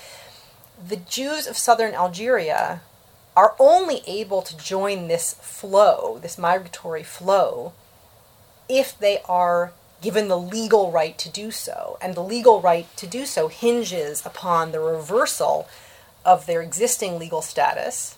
[0.88, 2.82] The Jews of southern Algeria
[3.36, 7.74] are only able to join this flow, this migratory flow,
[8.70, 11.98] if they are given the legal right to do so.
[12.02, 15.68] And the legal right to do so hinges upon the reversal
[16.26, 18.18] of their existing legal status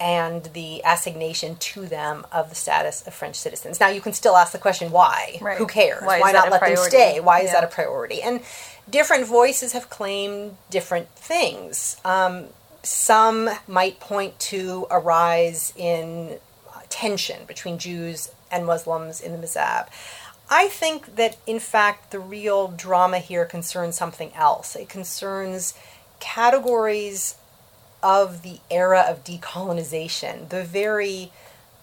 [0.00, 3.80] and the assignation to them of the status of French citizens.
[3.80, 5.38] Now, you can still ask the question why?
[5.40, 5.58] Right.
[5.58, 6.04] Who cares?
[6.04, 7.20] Why why not let them stay?
[7.20, 8.22] Why is that a priority?
[8.22, 8.40] And
[8.88, 11.96] different voices have claimed different things.
[12.04, 12.46] Um,
[12.82, 16.38] some might point to a rise in
[16.88, 19.88] tension between Jews and Muslims in the Mzab.
[20.50, 24.74] I think that, in fact, the real drama here concerns something else.
[24.74, 25.74] It concerns
[26.20, 27.34] categories
[28.02, 31.32] of the era of decolonization, the very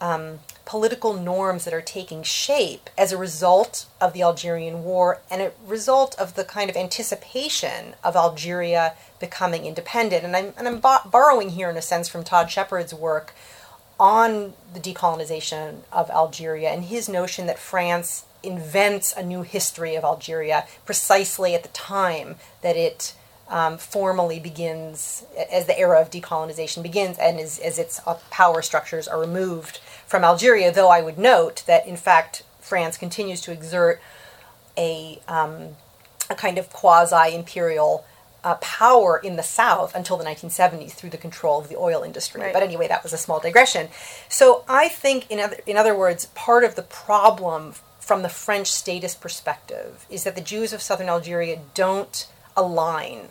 [0.01, 5.41] um, political norms that are taking shape as a result of the Algerian War and
[5.41, 10.23] a result of the kind of anticipation of Algeria becoming independent.
[10.23, 13.33] And I'm, and I'm bo- borrowing here, in a sense, from Todd Shepard's work
[13.99, 20.03] on the decolonization of Algeria and his notion that France invents a new history of
[20.03, 23.13] Algeria precisely at the time that it
[23.49, 28.61] um, formally begins, as the era of decolonization begins, and as, as its uh, power
[28.61, 30.71] structures are removed from Algeria.
[30.71, 34.01] Though I would note that, in fact, France continues to exert
[34.77, 35.75] a, um,
[36.29, 38.05] a kind of quasi imperial
[38.43, 42.41] uh, power in the South until the 1970s through the control of the oil industry.
[42.41, 42.53] Right.
[42.53, 43.89] But anyway, that was a small digression.
[44.29, 48.71] So I think, in other, in other words, part of the problem from the French
[48.71, 53.29] statist perspective is that the Jews of southern Algeria don't align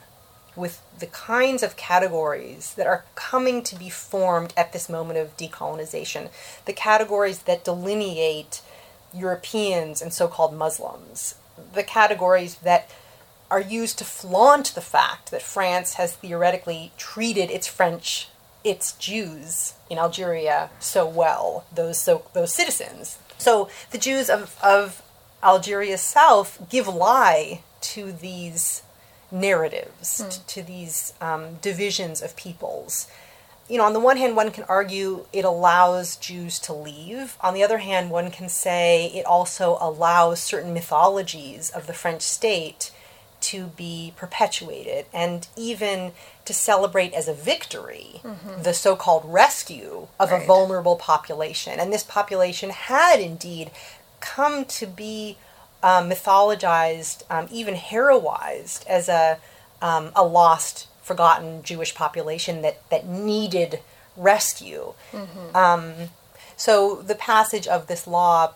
[0.56, 5.36] with the kinds of categories that are coming to be formed at this moment of
[5.36, 6.28] decolonization,
[6.64, 8.62] the categories that delineate
[9.12, 11.34] Europeans and so called Muslims,
[11.72, 12.90] the categories that
[13.50, 18.28] are used to flaunt the fact that France has theoretically treated its French,
[18.62, 23.18] its Jews in Algeria so well, those so those citizens.
[23.38, 25.02] So the Jews of, of
[25.42, 28.82] Algeria's south give lie to these
[29.30, 33.06] narratives, t- to these um, divisions of peoples.
[33.68, 37.38] You know, on the one hand, one can argue it allows Jews to leave.
[37.40, 42.22] On the other hand, one can say it also allows certain mythologies of the French
[42.22, 42.90] state
[43.40, 46.12] to be perpetuated and even
[46.46, 48.22] to celebrate as a victory
[48.62, 51.78] the so called rescue of a vulnerable population.
[51.78, 53.70] And this population had indeed
[54.20, 55.36] come to be
[55.85, 59.39] um, mythologized, um, even heroized as a,
[59.82, 63.80] um, a lost, forgotten Jewish population that, that needed
[64.16, 64.95] rescue.
[65.55, 65.93] Um,
[66.57, 66.72] so
[67.11, 68.55] the passage of this law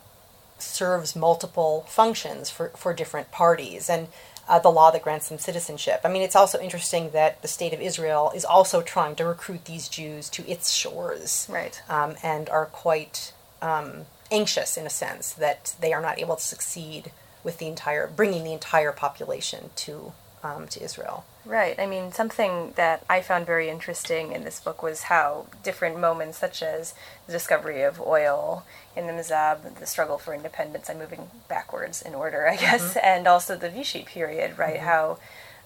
[0.58, 4.08] serves multiple functions for, for different parties and
[4.48, 6.00] uh, the law that grants them citizenship.
[6.04, 9.66] I mean, it's also interesting that the state of Israel is also trying to recruit
[9.66, 11.82] these Jews to its shores Right.
[11.90, 16.42] um, and are quite um, anxious in a sense that they are not able to
[16.42, 17.10] succeed
[17.44, 20.12] with the entire bringing the entire population to
[20.42, 21.24] um, to Israel.
[21.44, 21.78] Right.
[21.80, 26.38] I mean, something that I found very interesting in this book was how different moments,
[26.38, 26.94] such as
[27.26, 28.64] the discovery of oil
[28.94, 33.26] in the Mzab, the struggle for independence, I'm moving backwards in order, I guess, and
[33.26, 34.80] also the Vichy period, right?
[34.80, 35.18] How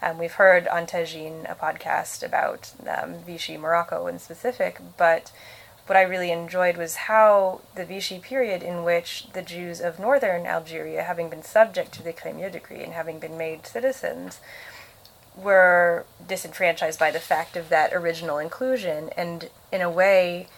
[0.04, 5.30] Um, we've heard on Tagine a podcast about um, Vichy Morocco in specific, but
[5.86, 10.46] what I really enjoyed was how the Vichy period, in which the Jews of northern
[10.46, 14.40] Algeria, having been subject to the Crémieux decree and having been made citizens,
[15.34, 19.10] were disenfranchised by the fact of that original inclusion.
[19.16, 20.48] And in a way,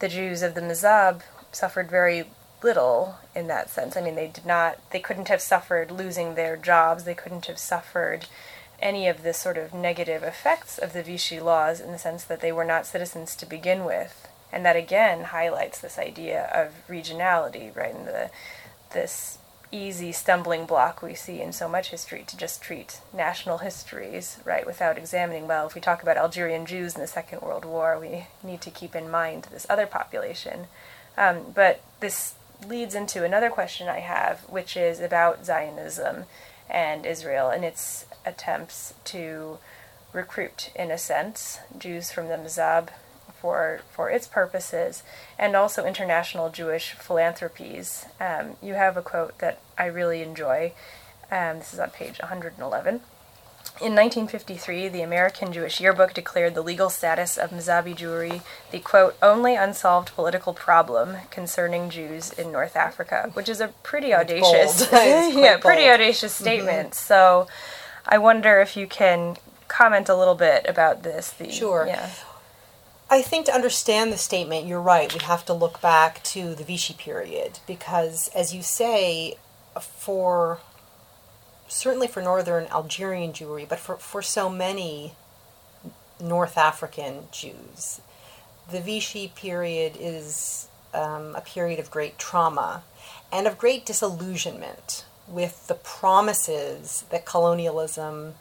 [0.00, 2.24] the Jews of the Mzab suffered very
[2.62, 3.96] little in that sense.
[3.96, 7.58] I mean, they did not, they couldn't have suffered losing their jobs, they couldn't have
[7.58, 8.26] suffered
[8.80, 12.40] any of the sort of negative effects of the Vichy laws in the sense that
[12.40, 14.28] they were not citizens to begin with.
[14.52, 17.94] And that again highlights this idea of regionality, right?
[17.94, 18.30] And the
[18.92, 19.38] this
[19.72, 24.66] easy stumbling block we see in so much history to just treat national histories, right,
[24.66, 28.26] without examining, well, if we talk about Algerian Jews in the Second World War, we
[28.42, 30.66] need to keep in mind this other population.
[31.18, 32.34] Um, but this
[32.66, 36.24] leads into another question I have, which is about Zionism
[36.70, 39.58] and Israel and its attempts to
[40.12, 42.88] recruit, in a sense, Jews from the Mzab
[43.46, 45.04] for, for its purposes,
[45.38, 48.06] and also international Jewish philanthropies.
[48.20, 50.72] Um, you have a quote that I really enjoy.
[51.30, 52.94] Um, this is on page 111.
[53.78, 58.42] In 1953, the American Jewish Yearbook declared the legal status of Mzabi Jewry
[58.72, 64.12] the quote, only unsolved political problem concerning Jews in North Africa, which is a pretty
[64.12, 65.94] audacious, yeah, pretty bold.
[65.94, 66.44] audacious mm-hmm.
[66.44, 66.90] statement.
[66.90, 67.06] Mm-hmm.
[67.14, 67.46] So
[68.08, 69.36] I wonder if you can
[69.68, 71.30] comment a little bit about this.
[71.30, 71.84] The, sure.
[71.86, 72.10] Yeah.
[73.08, 75.12] I think to understand the statement, you're right.
[75.12, 79.36] We have to look back to the Vichy period because, as you say,
[79.80, 80.58] for
[81.68, 85.12] certainly for northern Algerian Jewry, but for, for so many
[86.20, 88.00] North African Jews,
[88.70, 92.82] the Vichy period is um, a period of great trauma
[93.30, 98.34] and of great disillusionment with the promises that colonialism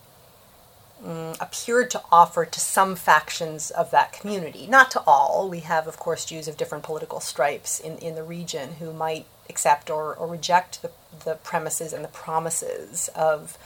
[1.06, 4.66] um, appeared to offer to some factions of that community.
[4.68, 5.48] Not to all.
[5.50, 9.26] We have, of course, Jews of different political stripes in, in the region who might
[9.50, 10.92] accept or, or reject the,
[11.24, 13.58] the premises and the promises of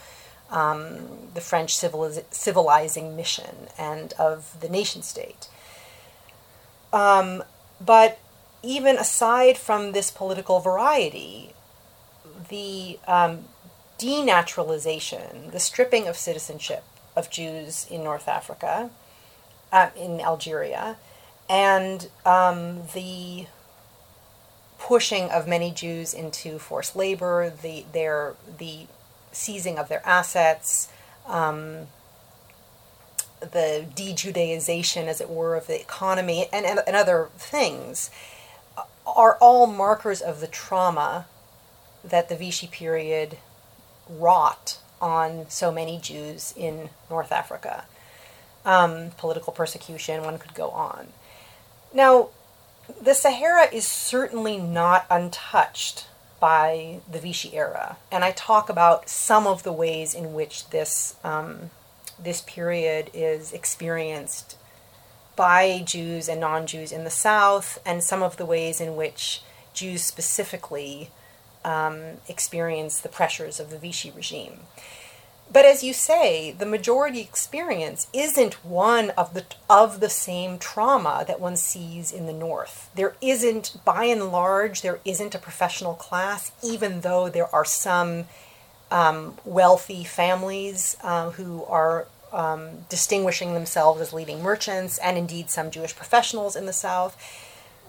[0.50, 5.48] um, the French civiliz- civilizing mission and of the nation state.
[6.92, 7.42] Um,
[7.80, 8.18] but
[8.62, 11.54] even aside from this political variety,
[12.48, 13.44] the um,
[13.98, 16.82] denaturalization, the stripping of citizenship
[17.20, 18.90] of Jews in North Africa,
[19.70, 20.96] uh, in Algeria,
[21.48, 23.46] and um, the
[24.78, 28.86] pushing of many Jews into forced labor, the their the
[29.30, 30.88] seizing of their assets,
[31.28, 31.86] um,
[33.40, 38.10] the de-Judaization, as it were, of the economy, and, and, and other things,
[39.06, 41.26] are all markers of the trauma
[42.02, 43.38] that the Vichy period
[44.08, 47.84] wrought on so many Jews in North Africa.
[48.64, 51.08] Um, political persecution, one could go on.
[51.94, 52.28] Now,
[53.00, 56.06] the Sahara is certainly not untouched
[56.38, 61.16] by the Vichy era, and I talk about some of the ways in which this
[61.22, 61.70] um,
[62.18, 64.56] this period is experienced
[65.36, 69.42] by Jews and non-Jews in the South, and some of the ways in which
[69.72, 71.10] Jews specifically
[71.64, 74.60] um, experience the pressures of the Vichy regime.
[75.52, 81.24] But as you say, the majority experience isn't one of the of the same trauma
[81.26, 82.88] that one sees in the North.
[82.94, 88.26] There isn't, by and large, there isn't a professional class, even though there are some
[88.92, 95.72] um, wealthy families uh, who are um, distinguishing themselves as leading merchants, and indeed some
[95.72, 97.16] Jewish professionals in the South.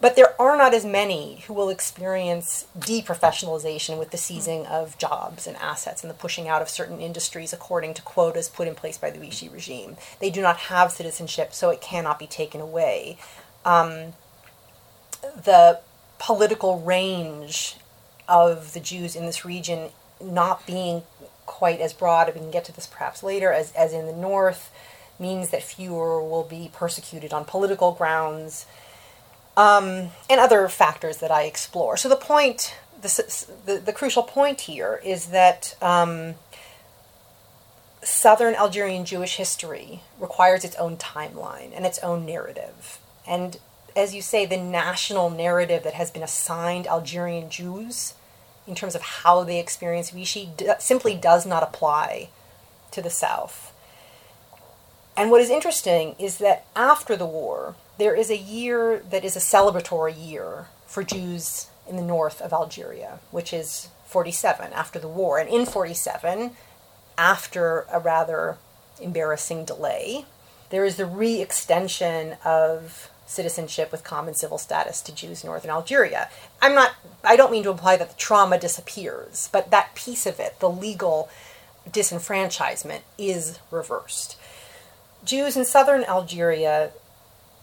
[0.02, 5.46] But there are not as many who will experience deprofessionalization with the seizing of jobs
[5.46, 8.98] and assets and the pushing out of certain industries according to quotas put in place
[8.98, 9.96] by the Vichy regime.
[10.18, 13.16] They do not have citizenship, so it cannot be taken away.
[13.64, 14.14] Um,
[15.22, 15.78] the
[16.18, 17.76] political range
[18.28, 19.90] of the Jews in this region
[20.20, 21.04] not being
[21.46, 24.72] quite as broad, we can get to this perhaps later, as, as in the north,
[25.20, 28.66] means that fewer will be persecuted on political grounds
[29.56, 31.96] um, and other factors that I explore.
[31.96, 36.34] So the point, the, the, the crucial point here is that um,
[38.02, 42.98] Southern Algerian Jewish history requires its own timeline and its own narrative.
[43.26, 43.58] And
[43.94, 48.14] as you say, the national narrative that has been assigned Algerian Jews
[48.66, 52.30] in terms of how they experience Vichy simply does not apply
[52.92, 53.72] to the South.
[55.16, 59.36] And what is interesting is that after the war, there is a year that is
[59.36, 65.08] a celebratory year for Jews in the north of Algeria, which is 47 after the
[65.08, 65.38] war.
[65.38, 66.52] And in 47,
[67.18, 68.58] after a rather
[69.00, 70.24] embarrassing delay.
[70.70, 75.70] There is the re extension of citizenship with common civil status to Jews in northern
[75.70, 76.28] Algeria.
[76.60, 76.92] I'm not
[77.24, 80.68] I don't mean to imply that the trauma disappears, but that piece of it, the
[80.68, 81.28] legal
[81.88, 84.36] disenfranchisement is reversed.
[85.24, 86.90] Jews in southern Algeria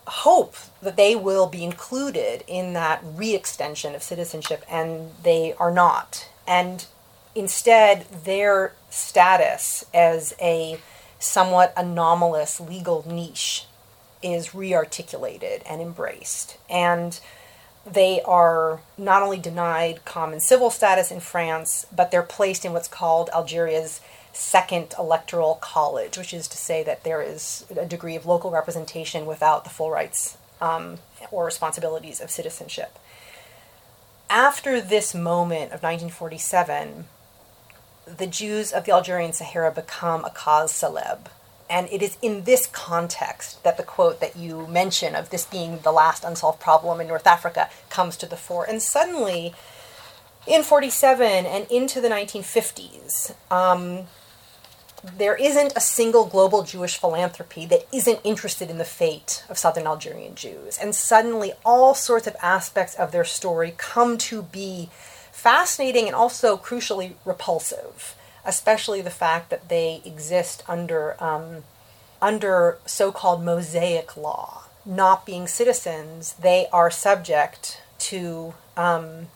[0.10, 6.28] hope that they will be included in that re-extension of citizenship and they are not.
[6.47, 6.86] And
[7.36, 10.80] instead their status as a
[11.20, 13.66] somewhat anomalous legal niche
[14.22, 16.57] is rearticulated and embraced.
[16.70, 17.20] And
[17.86, 22.88] they are not only denied common civil status in France, but they're placed in what's
[22.88, 24.01] called Algeria's
[24.40, 29.26] second electoral college, which is to say that there is a degree of local representation
[29.26, 30.98] without the full rights um,
[31.32, 32.98] or responsibilities of citizenship.
[34.30, 37.06] After this moment of 1947,
[38.06, 41.30] the Jews of the Algerian Sahara become a cause célèbre
[41.70, 45.80] and it is in this context that the quote that you mention of this being
[45.80, 48.66] the last unsolved problem in North Africa comes to the fore.
[48.68, 49.54] And suddenly,
[50.48, 54.08] in 47 and into the 1950s, um,
[55.04, 59.88] there isn't a single global Jewish philanthropy that isn't interested in the fate of southern
[59.88, 60.78] Algerian Jews.
[60.78, 64.89] And suddenly, all sorts of aspects of their story come to be
[65.32, 71.64] fascinating and also crucially repulsive especially the fact that they exist under um,
[72.22, 74.64] under so-called Mosaic law.
[74.86, 79.28] Not being citizens, they are subject to um,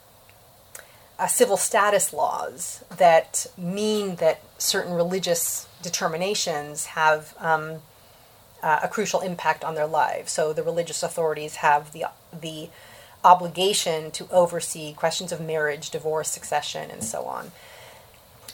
[1.24, 7.78] uh, civil status laws that mean that certain religious determinations have um,
[8.62, 10.34] uh, a crucial impact on their lives.
[10.34, 12.06] So the religious authorities have the
[12.38, 12.70] the
[13.24, 17.54] obligation to oversee questions of marriage, divorce, succession, and so on.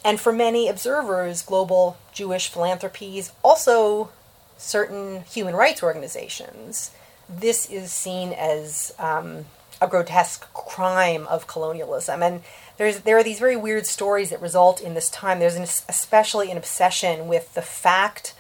[0.06, 4.12] And for many observers, global Jewish philanthropies, also
[4.60, 6.92] certain human rights organizations,
[7.28, 9.46] this is seen as um,
[9.82, 12.22] a grotesque crime of colonialism.
[12.22, 12.42] And
[12.78, 15.40] there's, there are these very weird stories that result in this time.
[15.40, 18.34] There's an, especially an obsession with the fact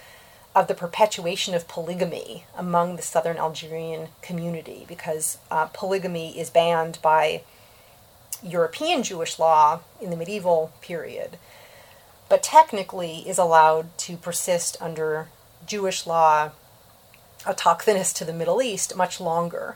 [0.55, 6.99] of the perpetuation of polygamy among the southern Algerian community because uh, polygamy is banned
[7.01, 7.43] by
[8.43, 11.37] European Jewish law in the medieval period
[12.29, 15.27] but technically is allowed to persist under
[15.65, 16.51] Jewish law
[17.43, 19.75] autochthonous to the Middle East much longer.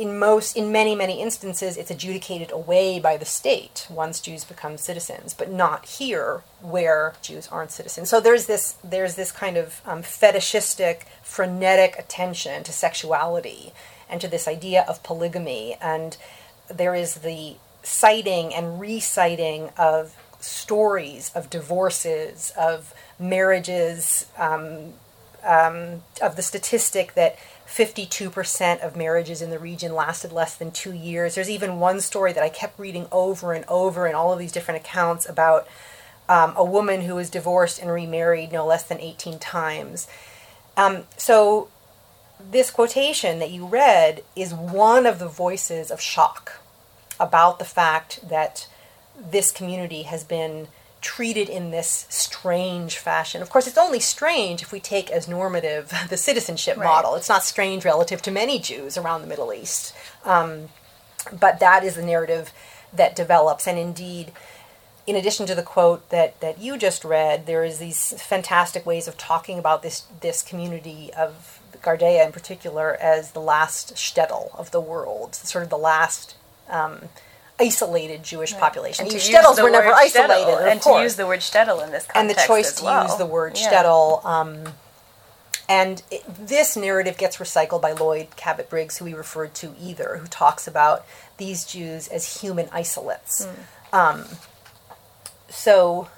[0.00, 4.78] In most, in many, many instances, it's adjudicated away by the state once Jews become
[4.78, 8.08] citizens, but not here where Jews aren't citizens.
[8.08, 13.74] So there's this, there's this kind of um, fetishistic, frenetic attention to sexuality
[14.08, 16.16] and to this idea of polygamy, and
[16.68, 24.94] there is the citing and reciting of stories of divorces, of marriages, um,
[25.44, 27.36] um, of the statistic that
[27.70, 31.36] 52% of marriages in the region lasted less than two years.
[31.36, 34.50] There's even one story that I kept reading over and over in all of these
[34.50, 35.68] different accounts about
[36.28, 40.08] um, a woman who was divorced and remarried no less than 18 times.
[40.76, 41.68] Um, so,
[42.40, 46.60] this quotation that you read is one of the voices of shock
[47.20, 48.66] about the fact that
[49.16, 50.68] this community has been
[51.00, 53.42] treated in this strange fashion.
[53.42, 56.84] Of course, it's only strange if we take as normative the citizenship right.
[56.84, 57.14] model.
[57.14, 59.94] It's not strange relative to many Jews around the Middle East.
[60.24, 60.68] Um,
[61.32, 62.52] but that is the narrative
[62.92, 63.66] that develops.
[63.66, 64.32] And indeed,
[65.06, 69.08] in addition to the quote that, that you just read, there is these fantastic ways
[69.08, 74.70] of talking about this this community of Ghardaïa in particular as the last shtetl of
[74.70, 76.36] the world, sort of the last
[76.68, 77.08] um,
[77.60, 79.06] isolated Jewish population.
[79.06, 82.16] And shtetls were never isolated, shtetl, and to use the word shtetl in this context,
[82.16, 83.02] and the choice to well.
[83.04, 83.70] use the word yeah.
[83.70, 84.24] shtetl.
[84.24, 84.64] Um,
[85.68, 90.16] and it, this narrative gets recycled by Lloyd Cabot Briggs, who we referred to either,
[90.16, 91.06] who talks about
[91.36, 93.46] these Jews as human isolates.
[93.92, 93.96] Mm.
[93.96, 94.24] Um,
[95.48, 96.08] so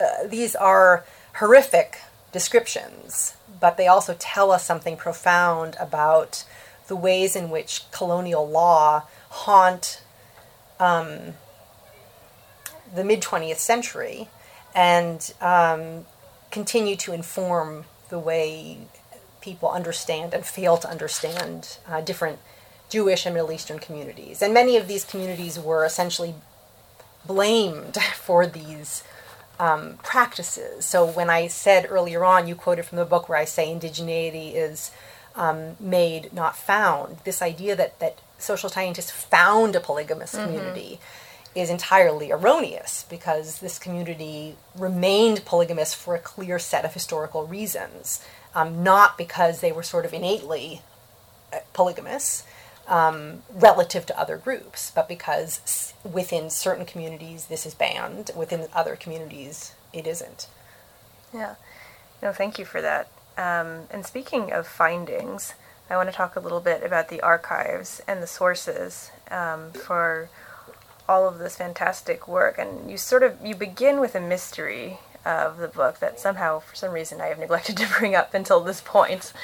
[0.00, 1.98] uh, these are horrific
[2.30, 6.44] descriptions, but they also tell us something profound about
[6.86, 10.02] the ways in which colonial law haunt
[10.82, 11.34] um,
[12.94, 14.28] the mid 20th century
[14.74, 16.06] and um,
[16.50, 18.78] continue to inform the way
[19.40, 22.38] people understand and fail to understand uh, different
[22.90, 24.42] Jewish and Middle Eastern communities.
[24.42, 26.34] And many of these communities were essentially
[27.24, 29.04] blamed for these
[29.60, 30.84] um, practices.
[30.84, 34.54] So when I said earlier on, you quoted from the book where I say indigeneity
[34.54, 34.90] is
[35.36, 40.44] um, made, not found, this idea that, that social scientists found a polygamous mm-hmm.
[40.44, 41.00] community
[41.54, 48.24] is entirely erroneous because this community remained polygamous for a clear set of historical reasons,
[48.54, 50.80] um, not because they were sort of innately
[51.52, 52.44] uh, polygamous
[52.88, 58.96] um, relative to other groups, but because within certain communities this is banned, within other
[58.96, 60.46] communities it isn't.
[61.34, 61.56] Yeah.
[62.22, 63.08] No, thank you for that.
[63.36, 65.54] Um, and speaking of findings,
[65.92, 70.30] I want to talk a little bit about the archives and the sources um, for
[71.06, 72.56] all of this fantastic work.
[72.56, 76.74] And you sort of you begin with a mystery of the book that somehow, for
[76.74, 79.34] some reason, I have neglected to bring up until this point,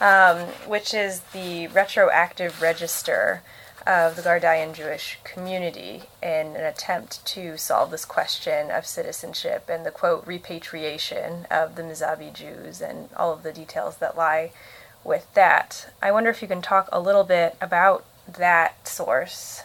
[0.00, 3.42] um, which is the retroactive register
[3.86, 9.86] of the Gardayan Jewish community in an attempt to solve this question of citizenship and
[9.86, 14.50] the quote repatriation of the Mzabi Jews and all of the details that lie
[15.04, 15.92] with that.
[16.00, 19.62] I wonder if you can talk a little bit about that source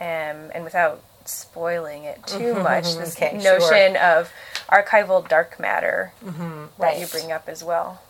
[0.00, 4.02] um, and without spoiling it too much, this okay, notion sure.
[4.02, 4.32] of
[4.68, 8.02] archival dark matter mm-hmm, that you bring up as well.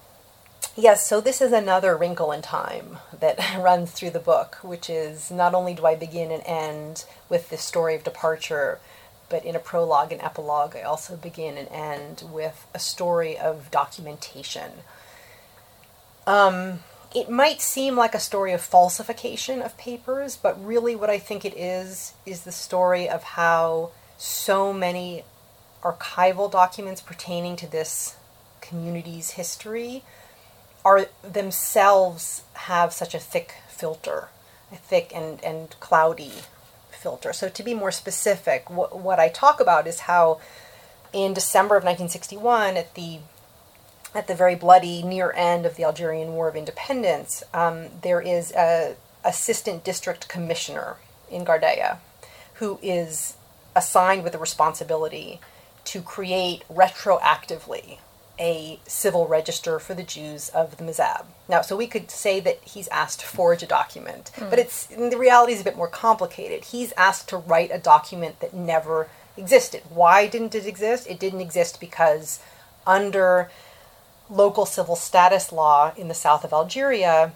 [0.75, 5.31] Yes, so this is another wrinkle in time that runs through the book, which is
[5.31, 8.81] not only do I begin and end with the story of departure,
[9.29, 13.71] but in a prologue and epilogue, I also begin and end with a story of
[13.71, 14.73] documentation.
[16.27, 16.81] Um,
[17.15, 21.45] it might seem like a story of falsification of papers, but really what I think
[21.45, 25.25] it is is the story of how so many
[25.83, 28.17] archival documents pertaining to this
[28.61, 30.05] community's history
[30.85, 34.29] are themselves have such a thick filter,
[34.71, 36.33] a thick and, and cloudy
[36.91, 37.33] filter.
[37.33, 40.41] So to be more specific, what, what I talk about is how
[41.13, 43.19] in December of 1961, at the
[44.15, 48.53] at the very bloody near end of the Algerian War of Independence, um, there is
[48.53, 50.97] a assistant district commissioner
[51.31, 51.99] in Ghardaïa
[52.55, 53.37] who is
[53.75, 55.41] assigned with the responsibility
[55.85, 57.99] to create retroactively
[58.39, 61.27] a civil register for the Jews of the Mzab.
[61.49, 64.51] Now, so we could say that he's asked to forge a document, mm.
[64.51, 66.65] but it's the reality is a bit more complicated.
[66.65, 69.83] He's asked to write a document that never existed.
[69.89, 71.07] Why didn't it exist?
[71.09, 72.41] It didn't exist because
[72.87, 73.51] under
[74.33, 77.33] local civil status law in the south of Algeria,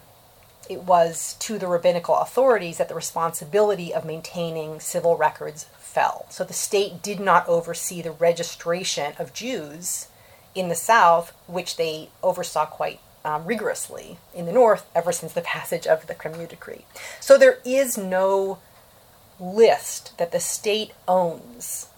[0.69, 6.25] it was to the rabbinical authorities that the responsibility of maintaining civil records fell.
[6.29, 10.07] So the state did not oversee the registration of Jews
[10.55, 15.41] in the south, which they oversaw quite um, rigorously in the north ever since the
[15.57, 16.85] passage of the Crémieux Decree.
[17.21, 18.59] So there is no
[19.39, 21.89] list that the state owns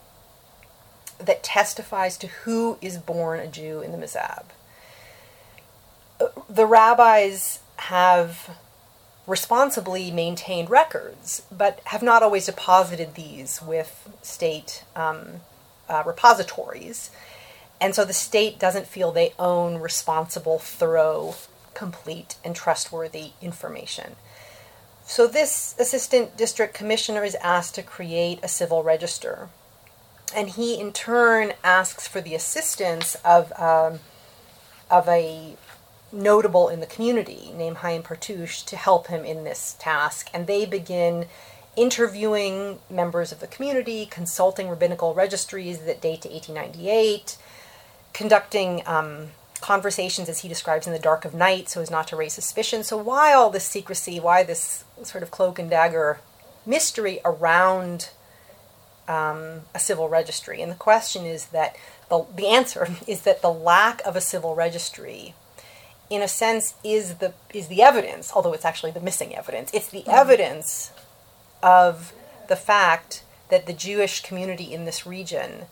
[1.18, 4.46] that testifies to who is born a Jew in the Mzab
[6.50, 8.58] the rabbis have
[9.28, 15.42] responsibly maintained records, but have not always deposited these with state um,
[15.88, 17.12] uh, repositories.
[17.80, 21.36] And so the state doesn't feel they own responsible, thorough,
[21.76, 24.16] complete, and trustworthy information.
[25.06, 29.50] So this assistant district commissioner is asked to create a civil register.
[30.36, 34.00] And he, in turn, asks for the assistance of, um,
[34.92, 35.56] of a
[36.12, 40.30] notable in the community named Haim Partouche to help him in this task.
[40.34, 41.28] And they begin
[41.76, 47.38] interviewing members of the community, consulting rabbinical registries that date to 1898,
[48.14, 49.28] conducting um,
[49.62, 52.84] conversations, as he describes, in the dark of night so as not to raise suspicion.
[52.84, 54.20] So, why all this secrecy?
[54.20, 56.20] Why this sort of cloak and dagger
[56.66, 58.10] mystery around
[59.08, 60.62] um, a civil registry?
[60.62, 61.76] And the question is that
[62.10, 65.34] the, the answer is that the lack of a civil registry
[66.10, 69.70] in a sense is the is the evidence although it's actually the missing evidence.
[69.74, 70.92] It's the evidence
[71.62, 72.14] of
[72.48, 75.66] the fact that the Jewish community in this region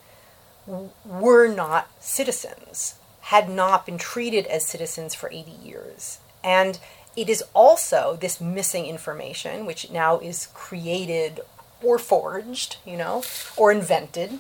[0.66, 6.20] w- were not citizens had not been treated as citizens for 80 years.
[6.44, 6.80] And
[7.16, 11.42] it is also this missing information which now is created
[11.84, 13.24] or forged you know
[13.56, 14.40] or invented.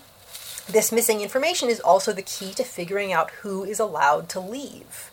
[0.69, 5.06] This missing information is also the key to figuring out who is allowed to leave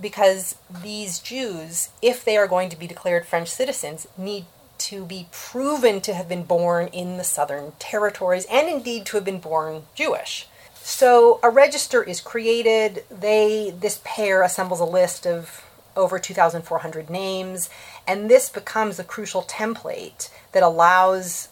[0.00, 4.46] because these Jews, if they are going to be declared French citizens, need
[4.78, 9.24] to be proven to have been born in the southern territories and indeed to have
[9.24, 10.48] been born Jewish.
[10.74, 13.04] So a register is created.
[13.08, 15.64] They this pair assembles a list of
[15.94, 17.70] over 2,400 names,
[18.06, 21.48] and this becomes a crucial template that allows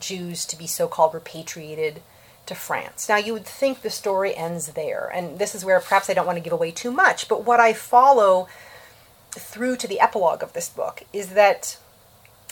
[0.00, 2.02] Jews to be so-called repatriated
[2.48, 3.08] to France.
[3.08, 6.26] Now, you would think the story ends there, and this is where perhaps I don't
[6.26, 8.48] want to give away too much, but what I follow
[9.30, 11.78] through to the epilogue of this book is that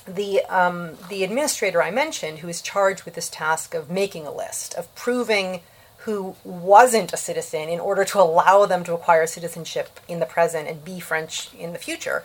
[0.07, 4.33] the um, the administrator I mentioned, who is charged with this task of making a
[4.33, 5.61] list of proving
[6.07, 10.69] who wasn't a citizen in order to allow them to acquire citizenship in the present
[10.69, 12.25] and be French in the future.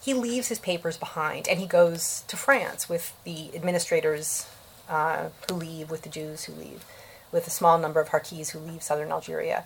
[0.00, 4.46] He leaves his papers behind and he goes to France with the administrators
[4.92, 6.84] uh, who leave, with the Jews who leave,
[7.32, 9.64] with a small number of Harkis who leave southern Algeria.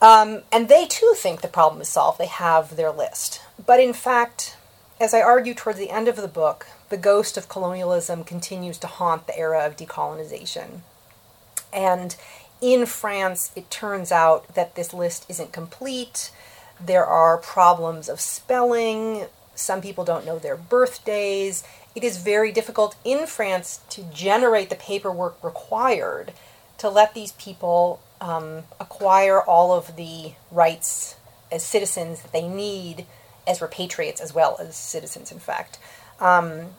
[0.00, 2.18] Um, and they too think the problem is solved.
[2.18, 3.40] They have their list.
[3.64, 4.56] But in fact,
[5.00, 8.86] as I argue towards the end of the book, the ghost of colonialism continues to
[8.86, 10.80] haunt the era of decolonization.
[11.72, 12.14] And
[12.60, 16.30] in France, it turns out that this list isn't complete.
[16.80, 19.26] There are problems of spelling.
[19.56, 21.64] Some people don't know their birthdays.
[21.94, 26.32] It is very difficult in France to generate the paperwork required
[26.78, 31.16] to let these people um, acquire all of the rights
[31.52, 33.06] as citizens that they need
[33.46, 35.78] as repatriates as well as citizens, in fact.
[36.20, 36.70] Um,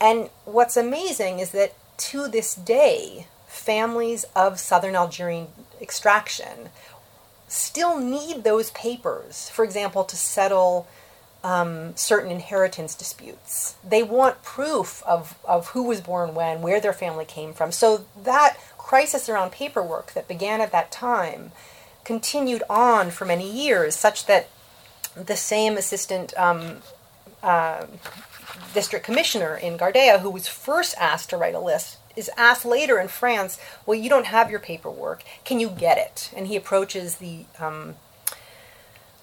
[0.00, 5.48] and what's amazing is that to this day, families of Southern Algerian
[5.80, 6.70] extraction
[7.48, 10.86] still need those papers, for example, to settle
[11.42, 13.76] um, certain inheritance disputes.
[13.86, 17.72] They want proof of, of who was born when, where their family came from.
[17.72, 21.52] So that crisis around paperwork that began at that time
[22.04, 24.48] continued on for many years, such that
[25.14, 26.78] the same assistant um,
[27.42, 27.86] uh,
[28.74, 32.98] district commissioner in Ghardaïa, who was first asked to write a list, is asked later
[32.98, 35.22] in France, Well, you don't have your paperwork.
[35.44, 36.30] Can you get it?
[36.36, 37.94] And he approaches the um,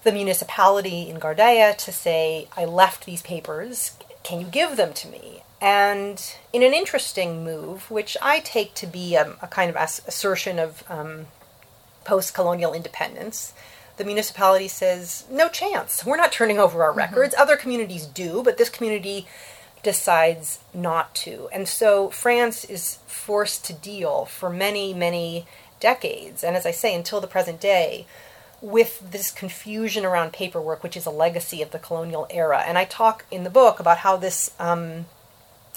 [0.08, 3.92] the municipality in Ghardaïa to say, I left these papers.
[4.22, 5.42] Can you give them to me?
[5.60, 10.58] And in an interesting move, which I take to be a, a kind of assertion
[10.58, 11.26] of um,
[12.06, 13.52] post colonial independence,
[13.98, 16.06] the municipality says, no chance.
[16.06, 17.00] We're not turning over our mm-hmm.
[17.00, 17.34] records.
[17.36, 19.26] Other communities do, but this community
[19.82, 21.50] decides not to.
[21.52, 25.44] And so France is forced to deal for many, many
[25.80, 28.06] decades, and as I say, until the present day,
[28.60, 32.62] with this confusion around paperwork, which is a legacy of the colonial era.
[32.66, 35.06] And I talk in the book about how this um,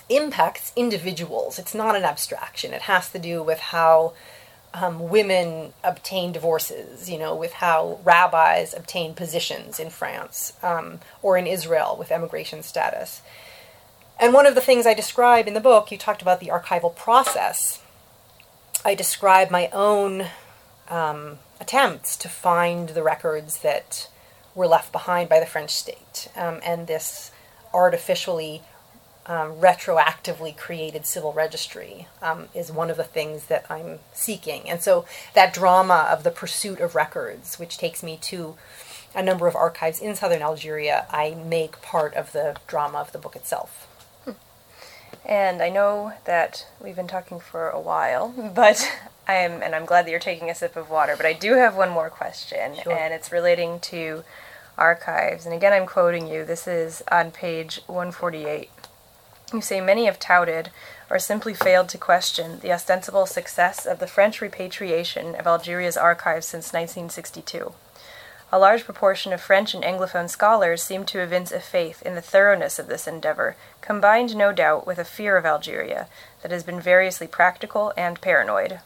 [0.09, 1.59] impacts individuals.
[1.59, 4.13] It's not an abstraction, it has to do with how
[4.73, 11.37] um, women obtain divorces, you know, with how rabbis obtain positions in France um, or
[11.37, 13.21] in Israel with emigration status.
[14.19, 16.95] And one of the things I describe in the book, you talked about the archival
[16.95, 17.81] process.
[18.85, 20.27] I describe my own
[20.91, 24.09] um, attempts to find the records that
[24.53, 27.31] were left behind by the French state um, and this
[27.73, 28.61] artificially
[29.25, 34.69] um, retroactively created civil registry um, is one of the things that I'm seeking.
[34.69, 38.55] And so that drama of the pursuit of records, which takes me to
[39.13, 43.19] a number of archives in southern Algeria, I make part of the drama of the
[43.19, 43.87] book itself.
[44.25, 44.31] Hmm.
[45.23, 48.91] And I know that we've been talking for a while, but
[49.27, 51.15] I am, and I'm glad that you're taking a sip of water.
[51.15, 52.93] But I do have one more question, sure.
[52.93, 54.23] and it's relating to
[54.77, 55.45] archives.
[55.45, 56.43] And again, I'm quoting you.
[56.43, 58.69] This is on page 148.
[59.53, 60.71] You say many have touted,
[61.09, 66.47] or simply failed to question, the ostensible success of the French repatriation of Algeria's archives
[66.47, 67.73] since 1962.
[68.53, 72.21] A large proportion of French and Anglophone scholars seem to evince a faith in the
[72.21, 76.07] thoroughness of this endeavor, combined no doubt with a fear of Algeria
[76.41, 78.81] that has been variously practical and paranoid.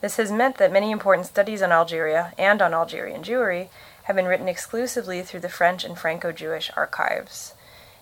[0.00, 3.68] This has meant that many important studies on Algeria and on Algerian Jewry
[4.04, 7.54] have been written exclusively through the French and Franco Jewish archives.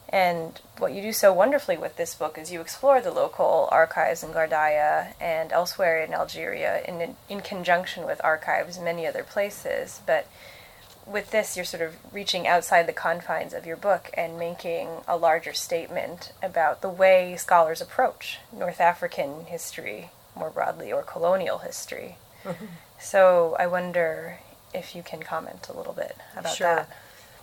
[0.09, 4.23] And what you do so wonderfully with this book is you explore the local archives
[4.23, 10.01] in Ghardaïa and elsewhere in Algeria in, in conjunction with archives in many other places.
[10.07, 10.29] But
[11.07, 15.17] with this, you're sort of reaching outside the confines of your book and making a
[15.17, 22.17] larger statement about the way scholars approach North African history more broadly or colonial history.
[22.45, 22.67] Mm-hmm.
[23.01, 24.39] So I wonder
[24.73, 26.75] if you can comment a little bit about sure.
[26.75, 26.89] that.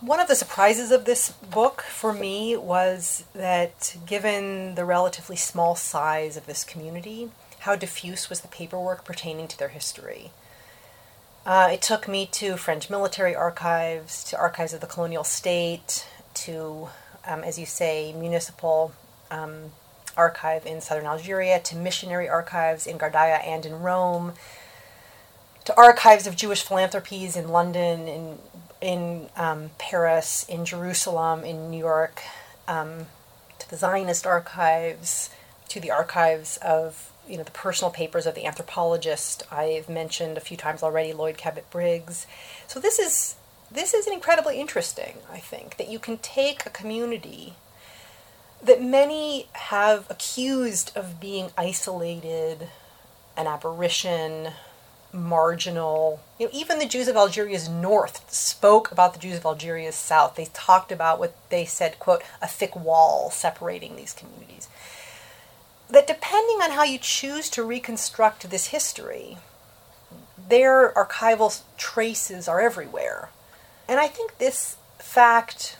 [0.01, 5.75] One of the surprises of this book for me was that, given the relatively small
[5.75, 10.31] size of this community, how diffuse was the paperwork pertaining to their history.
[11.45, 16.89] Uh, it took me to French military archives, to archives of the colonial state, to,
[17.25, 18.93] um, as you say, municipal
[19.31, 19.71] um,
[20.18, 24.34] archive in southern Algeria, to missionary archives in Ghardaïa and in Rome,
[25.66, 28.38] to archives of Jewish philanthropies in London, in
[28.82, 32.22] in um, Paris, in Jerusalem, in New York,
[32.68, 33.07] um,
[33.57, 35.30] to the Zionist archives,
[35.70, 40.41] to the archives of you know the personal papers of the anthropologist I've mentioned a
[40.41, 42.28] few times already, Lloyd Cabot Briggs.
[42.68, 43.36] So this is
[43.72, 45.18] this is incredibly interesting.
[45.32, 47.55] I think that you can take a community
[48.64, 52.70] that many have accused of being isolated,
[53.36, 54.53] an apparition,
[55.11, 56.22] marginal.
[56.39, 60.36] You know, even the Jews of Algeria's north spoke about the Jews of Algeria's south.
[60.36, 64.68] They talked about what they said, quote, a thick wall separating these communities.
[65.89, 69.38] That depending on how you choose to reconstruct this history,
[70.49, 73.30] their archival traces are everywhere.
[73.88, 75.78] And I think this fact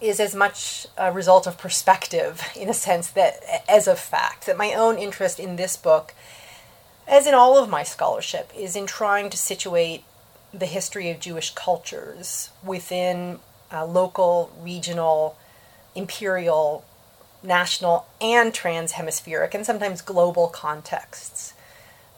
[0.00, 3.36] is as much a result of perspective in a sense that
[3.68, 6.14] as a fact that my own interest in this book
[7.06, 10.04] as in all of my scholarship is in trying to situate
[10.52, 13.40] the history of Jewish cultures within
[13.72, 15.36] uh, local, regional,
[15.94, 16.84] imperial,
[17.42, 21.54] national, and transhemispheric, and sometimes global contexts.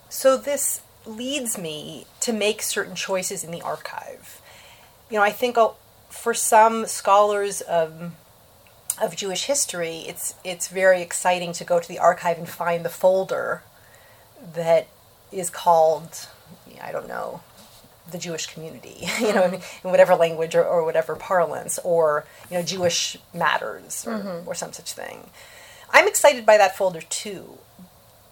[0.09, 4.41] So this leads me to make certain choices in the archive.
[5.11, 5.71] You know, I think uh,
[6.17, 8.13] for some scholars of
[9.01, 12.89] of Jewish history, it's it's very exciting to go to the archive and find the
[12.89, 13.63] folder
[14.55, 14.87] that
[15.31, 16.29] is called
[16.81, 17.41] I don't know
[18.11, 22.57] the Jewish community, you know, in, in whatever language or, or, whatever parlance, or you
[22.57, 24.49] know, Jewish matters or, mm-hmm.
[24.49, 25.31] or some such thing.
[25.91, 27.59] I'm excited by that folder too,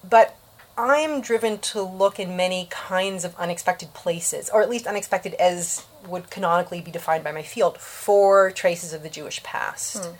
[0.09, 0.37] but
[0.77, 5.85] I'm driven to look in many kinds of unexpected places, or at least unexpected as
[6.07, 10.03] would canonically be defined by my field, for traces of the Jewish past.
[10.03, 10.15] Mm.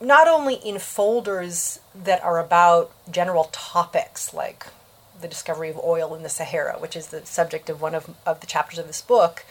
[0.00, 4.66] Not only in folders that are about general topics like
[5.20, 8.40] the discovery of oil in the Sahara, which is the subject of one of, of
[8.40, 9.44] the chapters of this book,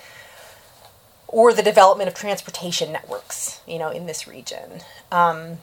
[1.28, 4.82] or the development of transportation networks, you know, in this region.
[5.12, 5.60] Um,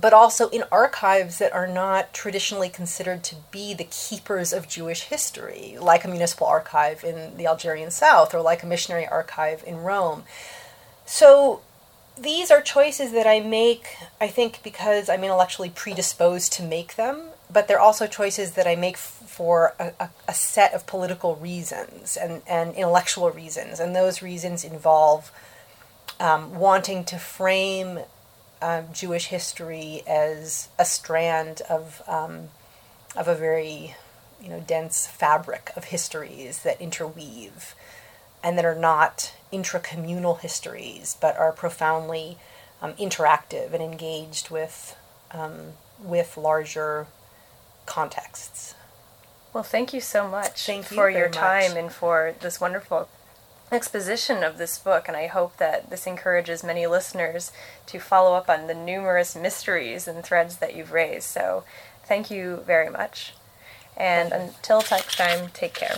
[0.00, 5.02] but also in archives that are not traditionally considered to be the keepers of Jewish
[5.02, 9.78] history, like a municipal archive in the Algerian South or like a missionary archive in
[9.78, 10.24] Rome.
[11.04, 11.60] So
[12.18, 17.30] these are choices that I make, I think, because I'm intellectually predisposed to make them,
[17.50, 22.16] but they're also choices that I make for a, a, a, set of political reasons
[22.16, 23.80] and, and intellectual reasons.
[23.80, 25.32] And those reasons involve
[26.20, 28.00] um, wanting to frame
[28.62, 32.48] um, Jewish history as a strand of um,
[33.16, 33.96] of a very
[34.40, 37.74] you know dense fabric of histories that interweave
[38.42, 42.38] and that are not intracommunal histories but are profoundly
[42.80, 44.96] um, interactive and engaged with
[45.32, 47.06] um, with larger
[47.86, 48.74] contexts.
[49.52, 51.78] Well, thank you so much thank for you your time much.
[51.78, 53.08] and for this wonderful
[53.72, 57.52] exposition of this book, and I hope that this encourages many listeners
[57.86, 61.28] to follow up on the numerous mysteries and threads that you've raised.
[61.28, 61.64] So,
[62.04, 63.34] thank you very much.
[63.96, 65.96] And until next time, take care.